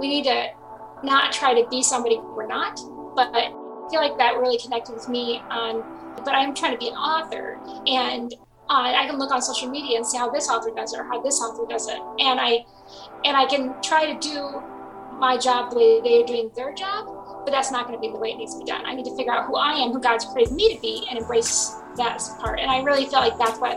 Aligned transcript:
we 0.00 0.08
need 0.08 0.24
to 0.24 0.48
not 1.04 1.32
try 1.32 1.54
to 1.54 1.68
be 1.68 1.82
somebody 1.82 2.18
we're 2.18 2.46
not. 2.46 2.80
But 3.14 3.30
I 3.34 3.50
feel 3.90 4.00
like 4.00 4.16
that 4.18 4.38
really 4.38 4.58
connected 4.58 4.94
with 4.94 5.08
me 5.08 5.42
on, 5.50 5.84
but 6.24 6.34
I'm 6.34 6.54
trying 6.54 6.72
to 6.72 6.78
be 6.78 6.88
an 6.88 6.94
author 6.94 7.60
and 7.86 8.32
uh, 8.68 8.94
I 8.96 9.06
can 9.06 9.18
look 9.18 9.30
on 9.32 9.42
social 9.42 9.68
media 9.68 9.96
and 9.96 10.06
see 10.06 10.16
how 10.16 10.30
this 10.30 10.48
author 10.48 10.70
does 10.74 10.94
it 10.94 11.00
or 11.00 11.04
how 11.04 11.20
this 11.20 11.40
author 11.40 11.66
does 11.68 11.88
it. 11.88 11.98
And 12.20 12.40
I, 12.40 12.64
and 13.24 13.36
I 13.36 13.46
can 13.46 13.74
try 13.82 14.12
to 14.12 14.18
do 14.20 14.62
my 15.18 15.36
job 15.36 15.70
the 15.70 15.76
way 15.76 16.00
they're 16.00 16.26
doing 16.26 16.50
their 16.56 16.72
job, 16.72 17.44
but 17.44 17.50
that's 17.50 17.70
not 17.70 17.86
going 17.86 17.98
to 17.98 18.00
be 18.00 18.10
the 18.10 18.18
way 18.18 18.30
it 18.30 18.36
needs 18.36 18.54
to 18.54 18.60
be 18.60 18.64
done. 18.64 18.86
I 18.86 18.94
need 18.94 19.04
to 19.04 19.16
figure 19.16 19.32
out 19.32 19.46
who 19.46 19.56
I 19.56 19.72
am, 19.72 19.92
who 19.92 20.00
God's 20.00 20.24
created 20.24 20.54
me 20.54 20.74
to 20.74 20.80
be, 20.80 21.04
and 21.10 21.18
embrace 21.18 21.74
that 21.96 22.22
part. 22.38 22.60
And 22.60 22.70
I 22.70 22.80
really 22.82 23.04
feel 23.06 23.18
like 23.18 23.36
that's 23.38 23.58
what 23.58 23.76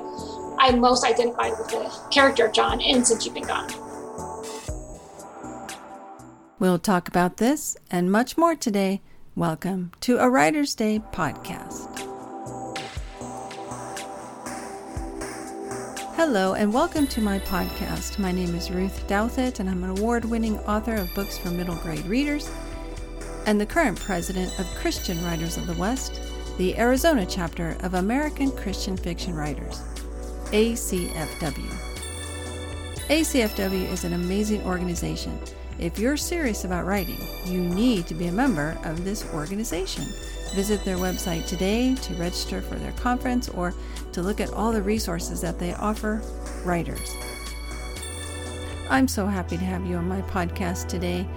I 0.59 0.71
most 0.75 1.03
identified 1.03 1.53
with 1.57 1.69
the 1.69 1.91
character 2.11 2.45
of 2.45 2.53
John 2.53 2.79
in 2.79 3.03
Since 3.03 3.25
You've 3.25 3.33
Been 3.33 3.47
Gone. 3.47 3.92
We'll 6.63 6.79
talk 6.79 7.09
about 7.09 7.35
this 7.35 7.75
and 7.91 8.09
much 8.09 8.37
more 8.37 8.55
today. 8.55 9.01
Welcome 9.35 9.91
to 9.99 10.17
a 10.19 10.29
Writer's 10.29 10.73
Day 10.75 11.01
podcast. 11.11 11.89
Hello, 16.15 16.53
and 16.53 16.71
welcome 16.73 17.05
to 17.07 17.19
my 17.19 17.39
podcast. 17.39 18.17
My 18.17 18.31
name 18.31 18.55
is 18.55 18.71
Ruth 18.71 19.05
Douthit, 19.09 19.59
and 19.59 19.69
I'm 19.69 19.83
an 19.83 19.89
award 19.89 20.23
winning 20.23 20.57
author 20.59 20.95
of 20.95 21.13
books 21.13 21.37
for 21.37 21.49
middle 21.49 21.75
grade 21.75 22.05
readers 22.05 22.49
and 23.45 23.59
the 23.59 23.65
current 23.65 23.99
president 23.99 24.57
of 24.57 24.65
Christian 24.75 25.21
Writers 25.25 25.57
of 25.57 25.67
the 25.67 25.73
West, 25.73 26.21
the 26.57 26.77
Arizona 26.77 27.25
chapter 27.25 27.75
of 27.81 27.95
American 27.95 28.49
Christian 28.51 28.95
Fiction 28.95 29.35
Writers, 29.35 29.81
ACFW. 30.53 31.75
ACFW 33.09 33.91
is 33.91 34.05
an 34.05 34.13
amazing 34.13 34.63
organization 34.63 35.37
if 35.79 35.97
you're 35.97 36.17
serious 36.17 36.65
about 36.65 36.85
writing, 36.85 37.17
you 37.45 37.61
need 37.61 38.07
to 38.07 38.13
be 38.13 38.27
a 38.27 38.31
member 38.31 38.77
of 38.83 39.03
this 39.03 39.25
organization. 39.33 40.05
Visit 40.53 40.83
their 40.85 40.97
website 40.97 41.47
today 41.47 41.95
to 41.95 42.13
register 42.15 42.61
for 42.61 42.75
their 42.75 42.91
conference 42.93 43.49
or 43.49 43.73
to 44.11 44.21
look 44.21 44.39
at 44.39 44.53
all 44.53 44.71
the 44.71 44.81
resources 44.81 45.41
that 45.41 45.59
they 45.59 45.73
offer 45.73 46.21
writers. 46.63 47.15
I'm 48.89 49.07
so 49.07 49.25
happy 49.25 49.57
to 49.57 49.63
have 49.63 49.85
you 49.85 49.95
on 49.95 50.07
my 50.07 50.21
podcast 50.23 50.87
today 50.87 51.27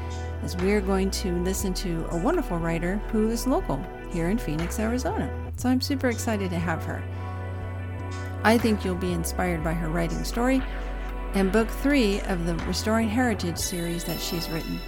as 0.43 0.57
we're 0.59 0.83
going 0.83 1.11
to 1.11 1.33
listen 1.43 1.73
to 1.75 2.07
a 2.11 2.17
wonderful 2.19 2.59
writer 2.59 2.97
who 3.11 3.31
is 3.31 3.47
local 3.47 3.83
here 4.11 4.29
in 4.29 4.37
Phoenix, 4.37 4.79
Arizona. 4.79 5.33
So 5.57 5.71
I'm 5.71 5.81
super 5.81 6.09
excited 6.09 6.51
to 6.51 6.59
have 6.59 6.85
her. 6.85 7.03
I 8.45 8.59
think 8.59 8.85
you'll 8.85 8.95
be 8.95 9.13
inspired 9.13 9.65
by 9.65 9.73
her 9.73 9.89
writing 9.89 10.23
story 10.25 10.63
and 11.37 11.53
book 11.53 11.69
three 11.69 12.19
of 12.23 12.47
the 12.47 12.55
Restoring 12.65 13.11
Heritage 13.11 13.59
series 13.59 14.05
that 14.05 14.19
she's 14.19 14.49
written. 14.49 14.81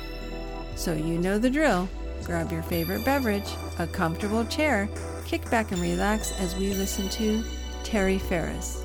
So 0.76 0.94
you 0.94 1.18
know 1.18 1.38
the 1.38 1.50
drill. 1.50 1.90
Grab 2.24 2.50
your 2.50 2.62
favorite 2.62 3.04
beverage, 3.04 3.50
a 3.78 3.86
comfortable 3.86 4.46
chair, 4.46 4.88
kick 5.26 5.48
back 5.50 5.72
and 5.72 5.80
relax 5.82 6.32
as 6.40 6.56
we 6.56 6.72
listen 6.72 7.06
to 7.10 7.44
Tari 7.84 8.18
Faris. 8.18 8.82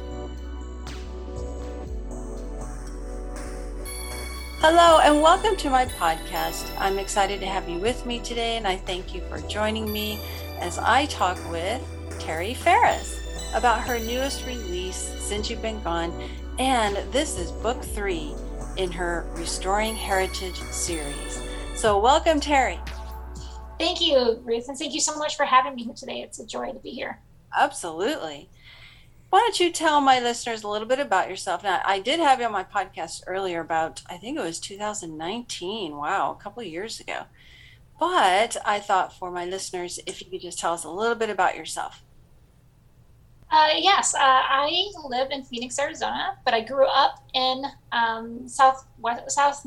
Hello, 4.60 5.00
and 5.00 5.22
welcome 5.22 5.56
to 5.56 5.70
my 5.70 5.86
podcast. 5.86 6.70
I'm 6.78 7.00
excited 7.00 7.40
to 7.40 7.46
have 7.46 7.70
you 7.70 7.80
with 7.80 8.06
me 8.06 8.20
today, 8.20 8.58
and 8.58 8.68
I 8.68 8.76
thank 8.76 9.16
you 9.16 9.22
for 9.30 9.40
joining 9.48 9.90
me 9.90 10.20
as 10.60 10.80
I 10.80 11.06
talk 11.06 11.38
with 11.50 11.82
Tari 12.20 12.56
Faris 12.56 13.23
about 13.54 13.82
her 13.82 14.00
newest 14.00 14.46
release, 14.46 15.14
Since 15.20 15.50
You've 15.50 15.62
Been 15.62 15.82
Gone, 15.84 16.12
and 16.60 16.98
this 17.12 17.38
is 17.38 17.52
book 17.52 17.84
three 17.84 18.34
in 18.78 18.92
her 18.92 19.26
Restoring 19.34 19.96
Heritage 19.96 20.60
series. 20.72 21.42
So, 21.76 22.00
welcome, 22.00 22.40
Tari. 22.40 22.80
Thank 23.80 24.02
you, 24.02 24.42
Ruth, 24.44 24.68
and 24.70 24.78
thank 24.78 24.94
you 24.94 25.00
so 25.00 25.18
much 25.18 25.36
for 25.36 25.46
having 25.46 25.76
me 25.76 25.84
here 25.84 25.94
today. 25.94 26.22
It's 26.22 26.40
a 26.40 26.46
joy 26.46 26.72
to 26.72 26.80
be 26.80 26.92
here. 26.92 27.20
Absolutely. 27.56 28.50
Why 29.30 29.40
don't 29.40 29.60
you 29.60 29.72
tell 29.72 30.00
my 30.00 30.20
listeners 30.20 30.64
a 30.64 30.68
little 30.68 30.88
bit 30.88 31.00
about 31.00 31.30
yourself? 31.30 31.64
Now, 31.64 31.82
I 31.84 32.00
did 32.00 32.20
have 32.20 32.40
you 32.40 32.46
on 32.46 32.52
my 32.52 32.64
podcast 32.64 33.24
earlier 33.26 33.62
about, 33.62 34.04
I 34.08 34.18
think 34.18 34.38
it 34.38 34.44
was 34.44 34.60
2019. 34.60 35.96
Wow, 35.96 36.38
a 36.40 36.42
couple 36.44 36.62
of 36.62 36.68
years 36.68 37.00
ago. 37.00 37.24
But 38.00 38.58
I 38.64 38.80
thought 38.80 39.18
for 39.18 39.32
my 39.32 39.46
listeners, 39.46 40.00
if 40.06 40.22
you 40.22 40.30
could 40.30 40.42
just 40.42 40.60
tell 40.60 40.74
us 40.74 40.84
a 40.84 40.90
little 40.92 41.16
bit 41.16 41.32
about 41.32 41.56
yourself. 41.56 42.03
Uh, 43.54 43.70
yes, 43.78 44.16
uh, 44.16 44.20
I 44.20 44.88
live 45.06 45.30
in 45.30 45.44
Phoenix, 45.44 45.78
Arizona, 45.78 46.36
but 46.44 46.56
I 46.56 46.62
grew 46.62 46.88
up 46.88 47.24
in 47.36 47.64
um, 47.92 48.48
south 48.48 48.88
south 49.28 49.64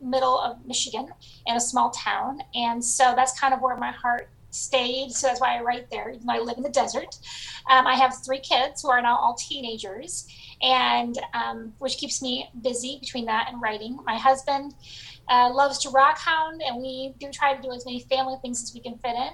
middle 0.00 0.38
of 0.38 0.64
Michigan 0.64 1.08
in 1.44 1.56
a 1.56 1.60
small 1.60 1.90
town, 1.90 2.42
and 2.54 2.82
so 2.84 3.12
that's 3.16 3.36
kind 3.38 3.52
of 3.52 3.60
where 3.60 3.76
my 3.76 3.90
heart 3.90 4.30
stayed. 4.50 5.10
So 5.10 5.26
that's 5.26 5.40
why 5.40 5.58
I 5.58 5.62
write 5.62 5.90
there, 5.90 6.10
even 6.10 6.24
though 6.24 6.34
I 6.34 6.38
live 6.38 6.58
in 6.58 6.62
the 6.62 6.70
desert. 6.70 7.18
Um, 7.68 7.88
I 7.88 7.96
have 7.96 8.14
three 8.24 8.38
kids 8.38 8.82
who 8.82 8.90
are 8.90 9.02
now 9.02 9.16
all 9.16 9.34
teenagers, 9.34 10.28
and 10.62 11.18
um, 11.34 11.72
which 11.80 11.96
keeps 11.96 12.22
me 12.22 12.48
busy 12.62 12.98
between 13.00 13.24
that 13.24 13.48
and 13.50 13.60
writing. 13.60 13.98
My 14.06 14.16
husband 14.16 14.76
uh, 15.28 15.50
loves 15.52 15.78
to 15.78 15.90
rock 15.90 16.18
hound, 16.18 16.62
and 16.64 16.80
we 16.80 17.14
do 17.18 17.32
try 17.32 17.56
to 17.56 17.60
do 17.60 17.72
as 17.72 17.84
many 17.84 17.98
family 17.98 18.36
things 18.42 18.62
as 18.62 18.72
we 18.72 18.78
can 18.78 18.96
fit 18.98 19.16
in. 19.16 19.32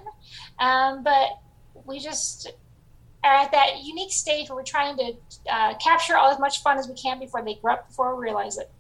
Um, 0.59 1.03
but 1.05 1.39
we 1.85 1.99
just 1.99 2.51
are 3.23 3.35
at 3.35 3.53
that 3.53 3.83
unique 3.83 4.13
stage 4.13 4.49
where 4.49 4.57
we're 4.57 4.63
trying 4.63 4.97
to 4.97 5.13
uh, 5.51 5.75
capture 5.75 6.17
all 6.17 6.31
as 6.31 6.39
much 6.39 6.63
fun 6.63 6.79
as 6.79 6.89
we 6.89 6.95
can 6.95 7.19
before 7.19 7.43
they 7.45 7.55
grow 7.55 7.75
up, 7.75 7.89
before 7.89 8.17
we 8.17 8.23
realize 8.23 8.57
it. 8.59 8.71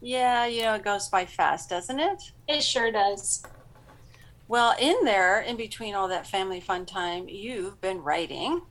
Yeah, 0.00 0.46
you 0.46 0.62
know, 0.62 0.74
it 0.74 0.84
goes 0.84 1.08
by 1.08 1.26
fast, 1.26 1.70
doesn't 1.70 1.98
it? 1.98 2.32
It 2.46 2.62
sure 2.62 2.92
does. 2.92 3.42
Well, 4.46 4.74
in 4.78 5.04
there, 5.04 5.40
in 5.40 5.56
between 5.56 5.94
all 5.94 6.08
that 6.08 6.26
family 6.26 6.60
fun 6.60 6.86
time, 6.86 7.28
you've 7.28 7.80
been 7.80 8.02
writing. 8.02 8.62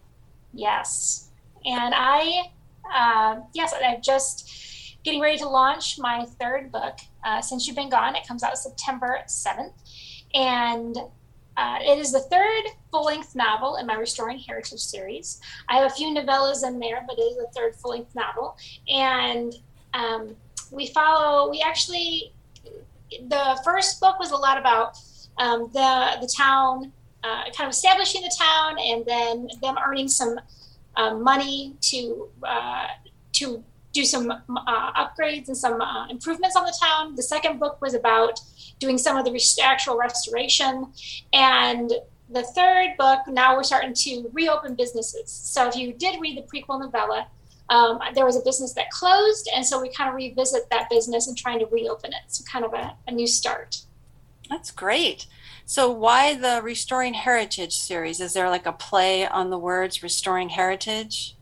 Yes. 0.53 1.29
And 1.65 1.93
I, 1.95 2.51
uh, 2.91 3.41
yes, 3.53 3.73
I'm 3.83 4.01
just 4.01 4.97
getting 5.03 5.21
ready 5.21 5.37
to 5.37 5.47
launch 5.47 5.99
my 5.99 6.25
third 6.39 6.71
book, 6.71 6.97
uh, 7.23 7.41
Since 7.41 7.67
You've 7.67 7.75
Been 7.75 7.89
Gone. 7.89 8.15
It 8.15 8.25
comes 8.27 8.41
out 8.41 8.57
September 8.57 9.19
7th. 9.27 9.73
And 10.33 10.97
uh, 11.57 11.79
it 11.81 11.97
is 11.97 12.11
the 12.11 12.19
third 12.19 12.63
full 12.91 13.05
length 13.05 13.35
novel 13.35 13.77
in 13.77 13.87
my 13.87 13.95
Restoring 13.95 14.37
Heritage 14.37 14.79
series. 14.79 15.41
I 15.67 15.77
have 15.77 15.91
a 15.91 15.93
few 15.93 16.13
novellas 16.13 16.65
in 16.65 16.79
there, 16.79 17.03
but 17.07 17.17
it 17.17 17.23
is 17.23 17.37
the 17.37 17.47
third 17.55 17.75
full 17.75 17.91
length 17.91 18.13
novel. 18.13 18.55
And 18.87 19.55
um, 19.95 20.35
we 20.71 20.87
follow, 20.87 21.49
we 21.49 21.61
actually, 21.65 22.31
the 23.27 23.59
first 23.65 23.99
book 23.99 24.19
was 24.19 24.31
a 24.31 24.35
lot 24.35 24.59
about 24.59 24.97
um, 25.39 25.69
the, 25.73 26.17
the 26.21 26.31
town, 26.37 26.91
uh, 27.23 27.45
kind 27.45 27.67
of 27.67 27.69
establishing 27.69 28.21
the 28.21 28.35
town 28.37 28.77
and 28.79 29.03
then 29.05 29.49
them 29.61 29.77
earning 29.83 30.07
some 30.07 30.39
um, 30.95 31.23
money 31.23 31.75
to, 31.81 32.29
uh, 32.43 32.87
to 33.33 33.63
do 33.93 34.05
some 34.05 34.31
uh, 34.31 35.05
upgrades 35.05 35.47
and 35.47 35.57
some 35.57 35.81
uh, 35.81 36.07
improvements 36.07 36.55
on 36.55 36.65
the 36.65 36.77
town. 36.81 37.15
The 37.15 37.23
second 37.23 37.59
book 37.59 37.81
was 37.81 37.93
about 37.93 38.39
doing 38.79 38.97
some 38.97 39.17
of 39.17 39.25
the 39.25 39.59
actual 39.63 39.97
restoration. 39.97 40.87
And 41.33 41.91
the 42.29 42.43
third 42.43 42.95
book, 42.97 43.19
now 43.27 43.55
we're 43.55 43.63
starting 43.63 43.93
to 43.93 44.29
reopen 44.33 44.75
businesses. 44.75 45.31
So 45.31 45.67
if 45.67 45.75
you 45.75 45.93
did 45.93 46.19
read 46.21 46.37
the 46.37 46.43
prequel 46.43 46.79
novella, 46.79 47.27
um, 47.69 47.99
there 48.13 48.25
was 48.25 48.37
a 48.37 48.41
business 48.41 48.73
that 48.73 48.89
closed, 48.91 49.49
and 49.53 49.65
so 49.65 49.81
we 49.81 49.89
kind 49.89 50.09
of 50.09 50.15
revisit 50.15 50.69
that 50.69 50.89
business 50.89 51.27
and 51.27 51.37
trying 51.37 51.59
to 51.59 51.65
reopen 51.65 52.13
it. 52.13 52.21
So 52.27 52.43
kind 52.45 52.63
of 52.63 52.73
a, 52.73 52.95
a 53.07 53.11
new 53.11 53.27
start. 53.27 53.81
That's 54.49 54.71
great. 54.71 55.25
So 55.65 55.91
why 55.91 56.33
the 56.33 56.61
Restoring 56.63 57.13
Heritage 57.13 57.77
series? 57.77 58.21
Is 58.21 58.31
there 58.33 58.49
like 58.49 58.65
a 58.65 58.71
play 58.71 59.27
on 59.27 59.49
the 59.49 59.57
words 59.57 60.01
restoring 60.01 60.49
heritage? 60.49 61.35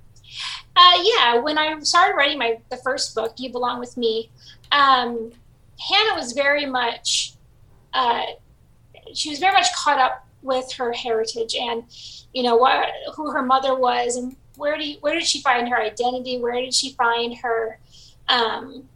Uh, 0.75 0.97
yeah, 1.03 1.39
when 1.39 1.57
I 1.57 1.79
started 1.79 2.15
writing 2.15 2.37
my 2.37 2.59
the 2.69 2.77
first 2.77 3.15
book, 3.15 3.35
You 3.37 3.51
Belong 3.51 3.79
with 3.79 3.95
Me, 3.95 4.29
um, 4.72 5.31
Hannah 5.79 6.16
was 6.16 6.33
very 6.33 6.66
much, 6.66 7.33
uh, 7.93 8.23
she 9.13 9.29
was 9.29 9.39
very 9.39 9.53
much 9.53 9.73
caught 9.73 9.99
up 9.99 10.27
with 10.41 10.72
her 10.73 10.91
heritage 10.91 11.55
and, 11.55 11.83
you 12.33 12.43
know, 12.43 12.55
what 12.55 12.89
who 13.16 13.31
her 13.31 13.41
mother 13.41 13.75
was 13.75 14.16
and 14.17 14.35
where 14.57 14.77
do 14.77 14.87
you, 14.87 14.97
where 15.01 15.13
did 15.13 15.25
she 15.25 15.41
find 15.41 15.67
her 15.69 15.77
identity? 15.77 16.39
Where 16.39 16.61
did 16.61 16.73
she 16.73 16.93
find 16.93 17.37
her, 17.37 17.79
um, 18.28 18.87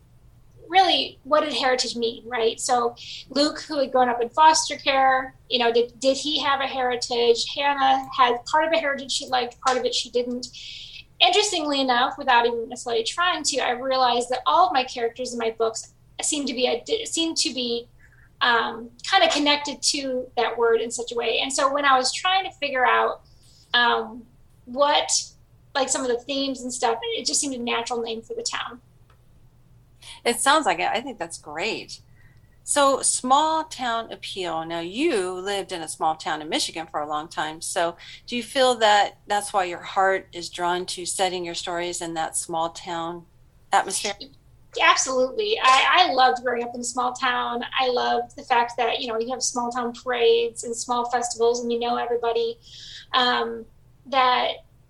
really, 0.67 1.17
what 1.23 1.43
did 1.43 1.53
heritage 1.53 1.95
mean, 1.95 2.23
right? 2.27 2.59
So 2.59 2.95
Luke, 3.29 3.61
who 3.61 3.79
had 3.79 3.91
grown 3.91 4.09
up 4.09 4.21
in 4.21 4.29
foster 4.29 4.75
care, 4.75 5.33
you 5.49 5.59
know, 5.59 5.71
did 5.71 5.99
did 5.99 6.17
he 6.17 6.39
have 6.39 6.59
a 6.59 6.67
heritage? 6.67 7.45
Hannah 7.55 8.07
had 8.15 8.45
part 8.45 8.65
of 8.67 8.73
a 8.73 8.77
heritage 8.77 9.11
she 9.11 9.27
liked, 9.27 9.59
part 9.61 9.77
of 9.77 9.85
it 9.85 9.95
she 9.95 10.09
didn't 10.11 10.47
interestingly 11.19 11.81
enough, 11.81 12.17
without 12.17 12.45
even 12.45 12.69
necessarily 12.69 13.03
trying 13.03 13.43
to, 13.43 13.59
I 13.59 13.71
realized 13.71 14.29
that 14.29 14.41
all 14.45 14.67
of 14.67 14.73
my 14.73 14.83
characters 14.83 15.33
in 15.33 15.39
my 15.39 15.51
books 15.51 15.93
seem 16.21 16.45
to 16.45 16.53
be 16.53 16.81
seem 17.05 17.33
to 17.35 17.53
be 17.53 17.87
um, 18.41 18.89
kind 19.09 19.23
of 19.23 19.31
connected 19.31 19.81
to 19.81 20.27
that 20.37 20.57
word 20.57 20.81
in 20.81 20.91
such 20.91 21.11
a 21.11 21.15
way. 21.15 21.39
And 21.41 21.51
so 21.51 21.73
when 21.73 21.85
I 21.85 21.97
was 21.97 22.13
trying 22.13 22.45
to 22.45 22.51
figure 22.57 22.85
out 22.85 23.21
um, 23.73 24.23
what 24.65 25.11
like 25.75 25.89
some 25.89 26.01
of 26.01 26.07
the 26.07 26.19
themes 26.19 26.61
and 26.61 26.73
stuff, 26.73 26.97
it 27.01 27.25
just 27.25 27.39
seemed 27.39 27.55
a 27.55 27.59
natural 27.59 28.01
name 28.01 28.21
for 28.21 28.33
the 28.33 28.43
town. 28.43 28.81
It 30.25 30.39
sounds 30.39 30.65
like 30.65 30.79
it. 30.79 30.89
I 30.91 31.01
think 31.01 31.17
that's 31.17 31.37
great. 31.37 32.01
So, 32.69 33.01
small 33.01 33.63
town 33.63 34.11
appeal. 34.11 34.63
Now, 34.63 34.79
you 34.79 35.31
lived 35.31 35.71
in 35.71 35.81
a 35.81 35.87
small 35.87 36.15
town 36.15 36.39
in 36.39 36.49
Michigan 36.49 36.85
for 36.85 36.99
a 36.99 37.09
long 37.09 37.27
time. 37.27 37.61
So, 37.61 37.97
do 38.27 38.37
you 38.37 38.43
feel 38.43 38.75
that 38.75 39.17
that's 39.25 39.51
why 39.51 39.63
your 39.63 39.79
heart 39.79 40.27
is 40.33 40.49
drawn 40.49 40.85
to 40.85 41.03
setting 41.03 41.43
your 41.43 41.55
stories 41.55 41.99
in 41.99 42.13
that 42.13 42.37
small 42.37 42.69
town 42.69 43.25
atmosphere? 43.73 44.13
Absolutely. 44.79 45.57
I, 45.59 46.09
I 46.09 46.13
loved 46.13 46.43
growing 46.43 46.61
up 46.61 46.75
in 46.75 46.81
a 46.81 46.83
small 46.83 47.11
town. 47.11 47.63
I 47.79 47.89
loved 47.89 48.35
the 48.35 48.43
fact 48.43 48.73
that, 48.77 48.99
you 48.99 49.07
know, 49.07 49.17
you 49.17 49.31
have 49.31 49.41
small 49.41 49.71
town 49.71 49.91
parades 49.91 50.63
and 50.63 50.75
small 50.75 51.09
festivals 51.09 51.61
and 51.61 51.73
you 51.73 51.79
know 51.79 51.95
everybody. 51.95 52.59
Um, 53.13 53.65
that, 54.05 54.49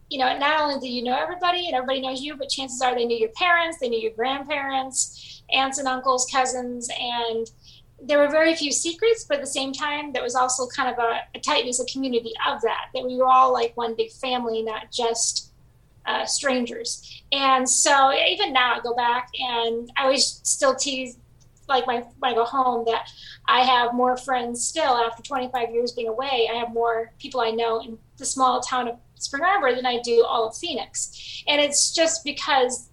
you 0.10 0.20
know, 0.20 0.38
not 0.38 0.60
only 0.60 0.86
do 0.86 0.92
you 0.92 1.02
know 1.02 1.18
everybody 1.18 1.68
and 1.68 1.76
everybody 1.76 2.02
knows 2.02 2.22
you, 2.22 2.36
but 2.36 2.50
chances 2.50 2.82
are 2.82 2.94
they 2.94 3.06
knew 3.06 3.18
your 3.18 3.32
parents, 3.38 3.80
they 3.80 3.88
knew 3.88 4.02
your 4.02 4.12
grandparents, 4.12 5.39
aunts 5.54 5.78
and 5.78 5.88
uncles, 5.88 6.28
cousins, 6.32 6.90
and 7.00 7.50
there 8.02 8.20
were 8.20 8.30
very 8.30 8.56
few 8.56 8.72
secrets, 8.72 9.26
but 9.26 9.36
at 9.36 9.42
the 9.42 9.48
same 9.48 9.74
time, 9.74 10.14
there 10.14 10.24
was 10.24 10.36
also 10.36 10.68
kind 10.68 10.94
of 10.94 11.00
a, 11.00 11.22
a 11.36 11.40
tightness, 11.40 11.80
a 11.80 11.86
community 11.86 12.34
of 12.48 12.62
that, 12.62 12.86
that 12.94 13.06
we 13.06 13.18
were 13.18 13.26
all 13.26 13.52
like 13.52 13.76
one 13.76 13.96
big 13.96 14.12
family, 14.12 14.62
not 14.62 14.92
just 14.92 15.52
uh, 16.06 16.26
strangers. 16.26 17.24
And 17.32 17.70
so 17.70 18.14
even 18.14 18.54
now, 18.54 18.76
I 18.76 18.80
go 18.80 18.96
back 18.96 19.30
and 19.40 19.92
I 19.98 20.04
always 20.04 20.42
still 20.44 20.76
tease, 20.76 21.18
like 21.68 21.86
my 21.86 22.04
when 22.20 22.32
I 22.32 22.36
go 22.36 22.46
home, 22.46 22.86
that 22.86 23.10
I 23.48 23.62
have 23.62 23.94
more 23.94 24.18
friends 24.18 24.66
still 24.66 24.96
after 24.96 25.22
25 25.22 25.72
years 25.72 25.92
being 25.92 26.08
away. 26.08 26.50
I 26.52 26.56
have 26.58 26.74
more 26.74 27.12
people 27.20 27.42
I 27.42 27.52
know 27.52 27.82
in 27.82 27.98
the 28.18 28.26
small 28.26 28.62
town 28.62 28.88
of 28.88 28.96
Spring 29.16 29.44
Arbor 29.44 29.76
than 29.76 29.86
I 29.86 30.00
do 30.02 30.26
all 30.26 30.48
of 30.48 30.56
Phoenix, 30.56 31.44
and 31.48 31.62
it's 31.62 31.94
just 31.94 32.24
because 32.24 32.89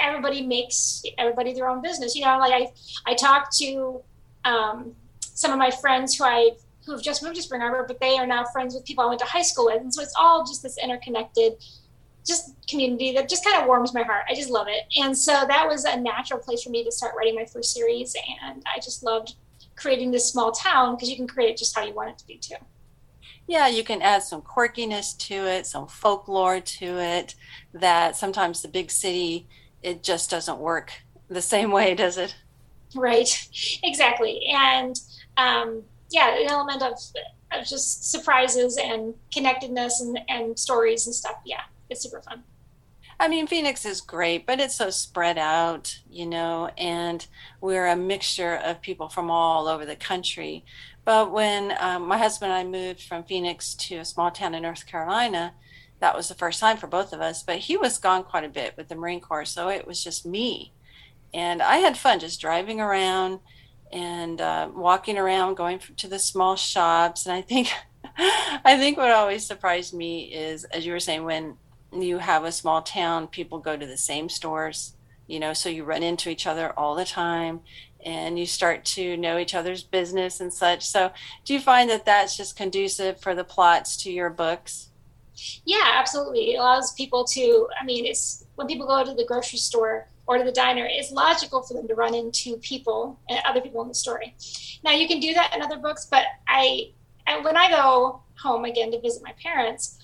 everybody 0.00 0.46
makes 0.46 1.02
everybody 1.18 1.52
their 1.52 1.68
own 1.68 1.82
business. 1.82 2.14
You 2.14 2.24
know, 2.24 2.38
like 2.38 2.52
I 2.52 2.72
I 3.10 3.14
talk 3.14 3.50
to 3.56 4.02
um, 4.44 4.94
some 5.20 5.52
of 5.52 5.58
my 5.58 5.70
friends 5.70 6.16
who 6.16 6.24
I 6.24 6.52
who 6.84 6.92
have 6.92 7.02
just 7.02 7.22
moved 7.22 7.36
to 7.36 7.42
Spring 7.42 7.62
Arbor, 7.62 7.84
but 7.86 7.98
they 8.00 8.16
are 8.16 8.26
now 8.26 8.44
friends 8.44 8.74
with 8.74 8.84
people 8.84 9.04
I 9.04 9.08
went 9.08 9.20
to 9.20 9.26
high 9.26 9.42
school 9.42 9.66
with, 9.66 9.80
and 9.80 9.92
so 9.92 10.02
it's 10.02 10.14
all 10.18 10.44
just 10.44 10.62
this 10.62 10.78
interconnected, 10.78 11.54
just 12.24 12.54
community 12.68 13.12
that 13.14 13.28
just 13.28 13.44
kind 13.44 13.60
of 13.60 13.66
warms 13.66 13.92
my 13.92 14.02
heart. 14.02 14.24
I 14.30 14.34
just 14.34 14.50
love 14.50 14.68
it, 14.68 14.84
and 14.96 15.16
so 15.16 15.32
that 15.48 15.66
was 15.66 15.84
a 15.84 15.98
natural 15.98 16.40
place 16.40 16.62
for 16.62 16.70
me 16.70 16.84
to 16.84 16.92
start 16.92 17.14
writing 17.16 17.34
my 17.34 17.44
first 17.44 17.72
series, 17.72 18.14
and 18.40 18.62
I 18.66 18.78
just 18.80 19.02
loved 19.02 19.34
creating 19.76 20.10
this 20.10 20.30
small 20.30 20.52
town 20.52 20.94
because 20.94 21.10
you 21.10 21.16
can 21.16 21.26
create 21.26 21.56
just 21.56 21.76
how 21.76 21.84
you 21.84 21.94
want 21.94 22.10
it 22.10 22.18
to 22.18 22.26
be 22.26 22.36
too. 22.36 22.56
Yeah, 23.46 23.68
you 23.68 23.84
can 23.84 24.02
add 24.02 24.22
some 24.24 24.42
quirkiness 24.42 25.16
to 25.28 25.34
it, 25.34 25.66
some 25.66 25.86
folklore 25.86 26.60
to 26.60 26.98
it. 26.98 27.36
That 27.72 28.16
sometimes 28.16 28.62
the 28.62 28.68
big 28.68 28.90
city 28.90 29.46
it 29.86 30.02
just 30.02 30.30
doesn't 30.30 30.58
work 30.58 30.92
the 31.28 31.40
same 31.40 31.70
way, 31.70 31.94
does 31.94 32.18
it? 32.18 32.34
Right, 32.94 33.48
exactly. 33.84 34.44
And 34.46 34.98
um, 35.36 35.82
yeah, 36.10 36.36
an 36.36 36.48
element 36.48 36.82
of, 36.82 36.98
of 37.52 37.66
just 37.66 38.10
surprises 38.10 38.78
and 38.82 39.14
connectedness 39.32 40.00
and, 40.00 40.18
and 40.28 40.58
stories 40.58 41.06
and 41.06 41.14
stuff. 41.14 41.36
Yeah, 41.44 41.62
it's 41.88 42.02
super 42.02 42.20
fun. 42.20 42.42
I 43.18 43.28
mean, 43.28 43.46
Phoenix 43.46 43.86
is 43.86 44.00
great, 44.00 44.44
but 44.44 44.60
it's 44.60 44.74
so 44.74 44.90
spread 44.90 45.38
out, 45.38 46.00
you 46.10 46.26
know, 46.26 46.70
and 46.76 47.26
we're 47.60 47.86
a 47.86 47.96
mixture 47.96 48.56
of 48.56 48.82
people 48.82 49.08
from 49.08 49.30
all 49.30 49.68
over 49.68 49.86
the 49.86 49.96
country. 49.96 50.64
But 51.04 51.32
when 51.32 51.74
um, 51.78 52.08
my 52.08 52.18
husband 52.18 52.52
and 52.52 52.58
I 52.58 52.70
moved 52.70 53.02
from 53.02 53.22
Phoenix 53.22 53.74
to 53.74 53.98
a 53.98 54.04
small 54.04 54.32
town 54.32 54.54
in 54.54 54.64
North 54.64 54.84
Carolina, 54.84 55.54
that 56.00 56.16
was 56.16 56.28
the 56.28 56.34
first 56.34 56.60
time 56.60 56.76
for 56.76 56.86
both 56.86 57.12
of 57.12 57.20
us. 57.20 57.42
But 57.42 57.58
he 57.58 57.76
was 57.76 57.98
gone 57.98 58.24
quite 58.24 58.44
a 58.44 58.48
bit 58.48 58.76
with 58.76 58.88
the 58.88 58.94
Marine 58.94 59.20
Corps, 59.20 59.44
so 59.44 59.68
it 59.68 59.86
was 59.86 60.02
just 60.02 60.26
me 60.26 60.72
and 61.36 61.60
I 61.60 61.76
had 61.76 61.98
fun 61.98 62.18
just 62.18 62.40
driving 62.40 62.80
around 62.80 63.40
and 63.92 64.40
uh, 64.40 64.70
walking 64.74 65.18
around, 65.18 65.56
going 65.56 65.78
to 65.96 66.08
the 66.08 66.18
small 66.18 66.56
shops. 66.56 67.26
And 67.26 67.34
I 67.34 67.42
think, 67.42 67.68
I 68.18 68.76
think 68.78 68.96
what 68.96 69.10
always 69.10 69.46
surprised 69.46 69.92
me 69.94 70.32
is, 70.32 70.64
as 70.64 70.86
you 70.86 70.92
were 70.92 71.00
saying, 71.00 71.24
when 71.24 71.56
you 71.92 72.18
have 72.18 72.44
a 72.44 72.52
small 72.52 72.80
town, 72.82 73.28
people 73.28 73.58
go 73.58 73.76
to 73.76 73.86
the 73.86 73.98
same 73.98 74.30
stores, 74.30 74.96
you 75.26 75.38
know, 75.38 75.52
so 75.52 75.68
you 75.68 75.84
run 75.84 76.02
into 76.02 76.30
each 76.30 76.46
other 76.46 76.72
all 76.72 76.94
the 76.94 77.04
time 77.04 77.60
and 78.04 78.38
you 78.38 78.46
start 78.46 78.84
to 78.84 79.16
know 79.16 79.36
each 79.36 79.54
other's 79.54 79.82
business 79.82 80.40
and 80.40 80.52
such. 80.52 80.86
So, 80.86 81.12
do 81.44 81.52
you 81.52 81.60
find 81.60 81.90
that 81.90 82.06
that's 82.06 82.36
just 82.36 82.56
conducive 82.56 83.20
for 83.20 83.34
the 83.34 83.44
plots 83.44 83.96
to 84.04 84.12
your 84.12 84.30
books? 84.30 84.90
Yeah, 85.64 85.82
absolutely. 85.84 86.54
It 86.54 86.58
allows 86.58 86.92
people 86.92 87.24
to, 87.24 87.68
I 87.80 87.84
mean, 87.84 88.06
it's 88.06 88.44
when 88.54 88.66
people 88.66 88.86
go 88.86 89.04
to 89.04 89.14
the 89.14 89.24
grocery 89.24 89.58
store, 89.58 90.08
or 90.26 90.38
to 90.38 90.44
the 90.44 90.52
diner, 90.52 90.86
it's 90.90 91.12
logical 91.12 91.62
for 91.62 91.74
them 91.74 91.86
to 91.88 91.94
run 91.94 92.14
into 92.14 92.56
people 92.58 93.18
and 93.28 93.40
other 93.44 93.60
people 93.60 93.82
in 93.82 93.88
the 93.88 93.94
story. 93.94 94.34
Now 94.82 94.92
you 94.92 95.06
can 95.06 95.20
do 95.20 95.32
that 95.34 95.54
in 95.54 95.62
other 95.62 95.78
books, 95.78 96.06
but 96.10 96.24
I, 96.48 96.90
when 97.42 97.56
I 97.56 97.70
go 97.70 98.22
home 98.40 98.64
again 98.64 98.90
to 98.92 99.00
visit 99.00 99.22
my 99.22 99.34
parents, 99.42 99.98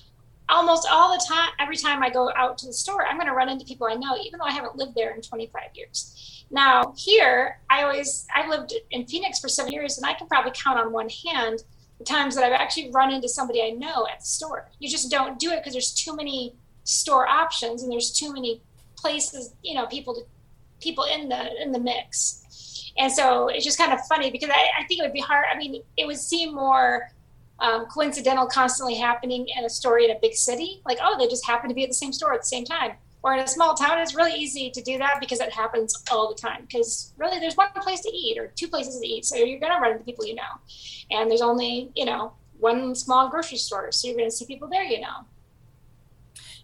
almost 0.49 0.87
all 0.91 1.13
the 1.13 1.25
time, 1.25 1.51
every 1.59 1.77
time 1.77 2.03
I 2.03 2.11
go 2.11 2.31
out 2.37 2.59
to 2.59 2.67
the 2.67 2.73
store, 2.73 3.07
I'm 3.07 3.17
going 3.17 3.27
to 3.27 3.35
run 3.35 3.49
into 3.49 3.65
people 3.65 3.87
I 3.87 3.95
know, 3.95 4.17
even 4.23 4.39
though 4.39 4.47
I 4.47 4.53
haven't 4.53 4.77
lived 4.77 4.95
there 4.95 5.13
in 5.15 5.23
25 5.23 5.63
years. 5.75 6.45
Now 6.51 6.95
here, 6.97 7.61
I 7.71 7.83
always 7.83 8.27
I've 8.35 8.49
lived 8.49 8.75
in 8.91 9.07
Phoenix 9.07 9.41
for 9.41 9.49
seven 9.49 9.73
years, 9.73 9.97
and 9.97 10.07
I 10.07 10.13
can 10.13 10.27
probably 10.27 10.53
count 10.55 10.79
on 10.79 10.93
one 10.93 11.09
hand 11.09 11.65
times 12.05 12.35
that 12.35 12.45
I've 12.45 12.53
actually 12.53 12.91
run 12.91 13.13
into 13.13 13.29
somebody 13.29 13.63
I 13.63 13.71
know 13.71 14.07
at 14.13 14.21
the 14.21 14.27
store. 14.27 14.71
You 14.79 14.89
just 14.89 15.11
don't 15.11 15.39
do 15.39 15.51
it 15.51 15.59
because 15.59 15.73
there's 15.73 15.93
too 15.93 16.15
many 16.17 16.55
store 16.85 17.27
options 17.27 17.83
and 17.83 17.93
there's 17.93 18.13
too 18.13 18.33
many 18.33 18.63
places, 18.97 19.55
you 19.63 19.75
know, 19.75 19.87
people 19.87 20.15
to 20.15 20.23
people 20.81 21.05
in 21.05 21.29
the 21.29 21.63
in 21.63 21.73
the 21.73 21.79
mix. 21.79 22.91
And 22.99 23.11
so 23.11 23.49
it's 23.49 23.65
just 23.65 23.79
kind 23.79 23.93
of 23.93 24.05
funny 24.07 24.31
because 24.31 24.51
I, 24.51 24.83
I 24.83 24.85
think 24.85 25.01
it 25.01 25.03
would 25.03 25.13
be 25.13 25.21
hard. 25.21 25.47
I 25.53 25.57
mean, 25.57 25.83
it 25.97 26.07
would 26.07 26.19
seem 26.19 26.55
more 26.55 27.11
um, 27.59 27.87
coincidental, 27.87 28.47
constantly 28.47 28.97
happening 28.97 29.47
in 29.57 29.65
a 29.65 29.71
story 29.71 30.05
in 30.05 30.11
a 30.11 30.19
big 30.21 30.35
city. 30.35 30.83
Like, 30.85 30.99
oh, 31.01 31.17
they 31.19 31.27
just 31.27 31.47
happen 31.47 31.69
to 31.69 31.75
be 31.75 31.85
at 31.85 31.89
the 31.89 31.95
same 31.95 32.13
store 32.13 32.35
at 32.35 32.41
the 32.41 32.47
same 32.47 32.65
time. 32.65 32.93
Or 33.23 33.35
in 33.35 33.41
a 33.41 33.47
small 33.47 33.75
town, 33.75 33.99
it's 33.99 34.17
really 34.17 34.35
easy 34.35 34.71
to 34.71 34.83
do 34.83 34.99
that 34.99 35.19
because 35.21 35.41
it 35.41 35.53
happens 35.53 35.95
all 36.11 36.29
the 36.29 36.41
time. 36.41 36.63
Because 36.63 37.13
really, 37.17 37.39
there's 37.39 37.57
one 37.57 37.69
place 37.77 38.01
to 38.01 38.11
eat 38.11 38.37
or 38.39 38.49
two 38.49 38.69
places 38.69 39.01
to 39.01 39.07
eat, 39.07 39.25
so 39.25 39.37
you're 39.37 39.61
going 39.61 39.73
to 39.73 39.79
run 39.79 39.93
into 39.93 40.05
people 40.05 40.27
you 40.27 40.35
know. 40.35 40.43
And 41.11 41.31
there's 41.31 41.43
only, 41.43 41.91
you 41.95 42.05
know, 42.05 42.33
one 42.59 42.95
small 42.95 43.29
grocery 43.29 43.59
store, 43.59 43.93
so 43.93 44.09
you're 44.09 44.17
going 44.17 44.29
to 44.29 44.35
see 44.35 44.47
people 44.47 44.69
there 44.69 44.85
you 44.85 45.01
know. 45.01 45.27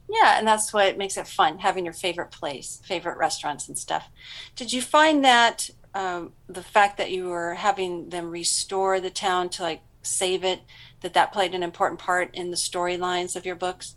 Yeah, 0.08 0.38
and 0.38 0.46
that's 0.46 0.72
what 0.72 0.96
makes 0.96 1.16
it 1.16 1.26
fun 1.26 1.58
having 1.58 1.84
your 1.84 1.92
favorite 1.92 2.30
place, 2.30 2.80
favorite 2.84 3.18
restaurants 3.18 3.68
and 3.68 3.76
stuff. 3.76 4.08
Did 4.56 4.72
you 4.72 4.80
find 4.80 5.22
that 5.24 5.68
um, 5.94 6.32
the 6.48 6.62
fact 6.62 6.96
that 6.96 7.10
you 7.10 7.28
were 7.28 7.54
having 7.54 8.08
them 8.08 8.30
restore 8.30 9.00
the 9.00 9.10
town 9.10 9.50
to 9.50 9.62
like 9.62 9.82
save 10.02 10.44
it, 10.44 10.62
that 11.02 11.12
that 11.14 11.32
played 11.32 11.54
an 11.54 11.62
important 11.62 12.00
part 12.00 12.34
in 12.34 12.50
the 12.50 12.56
storylines 12.56 13.36
of 13.36 13.44
your 13.44 13.54
books? 13.54 13.96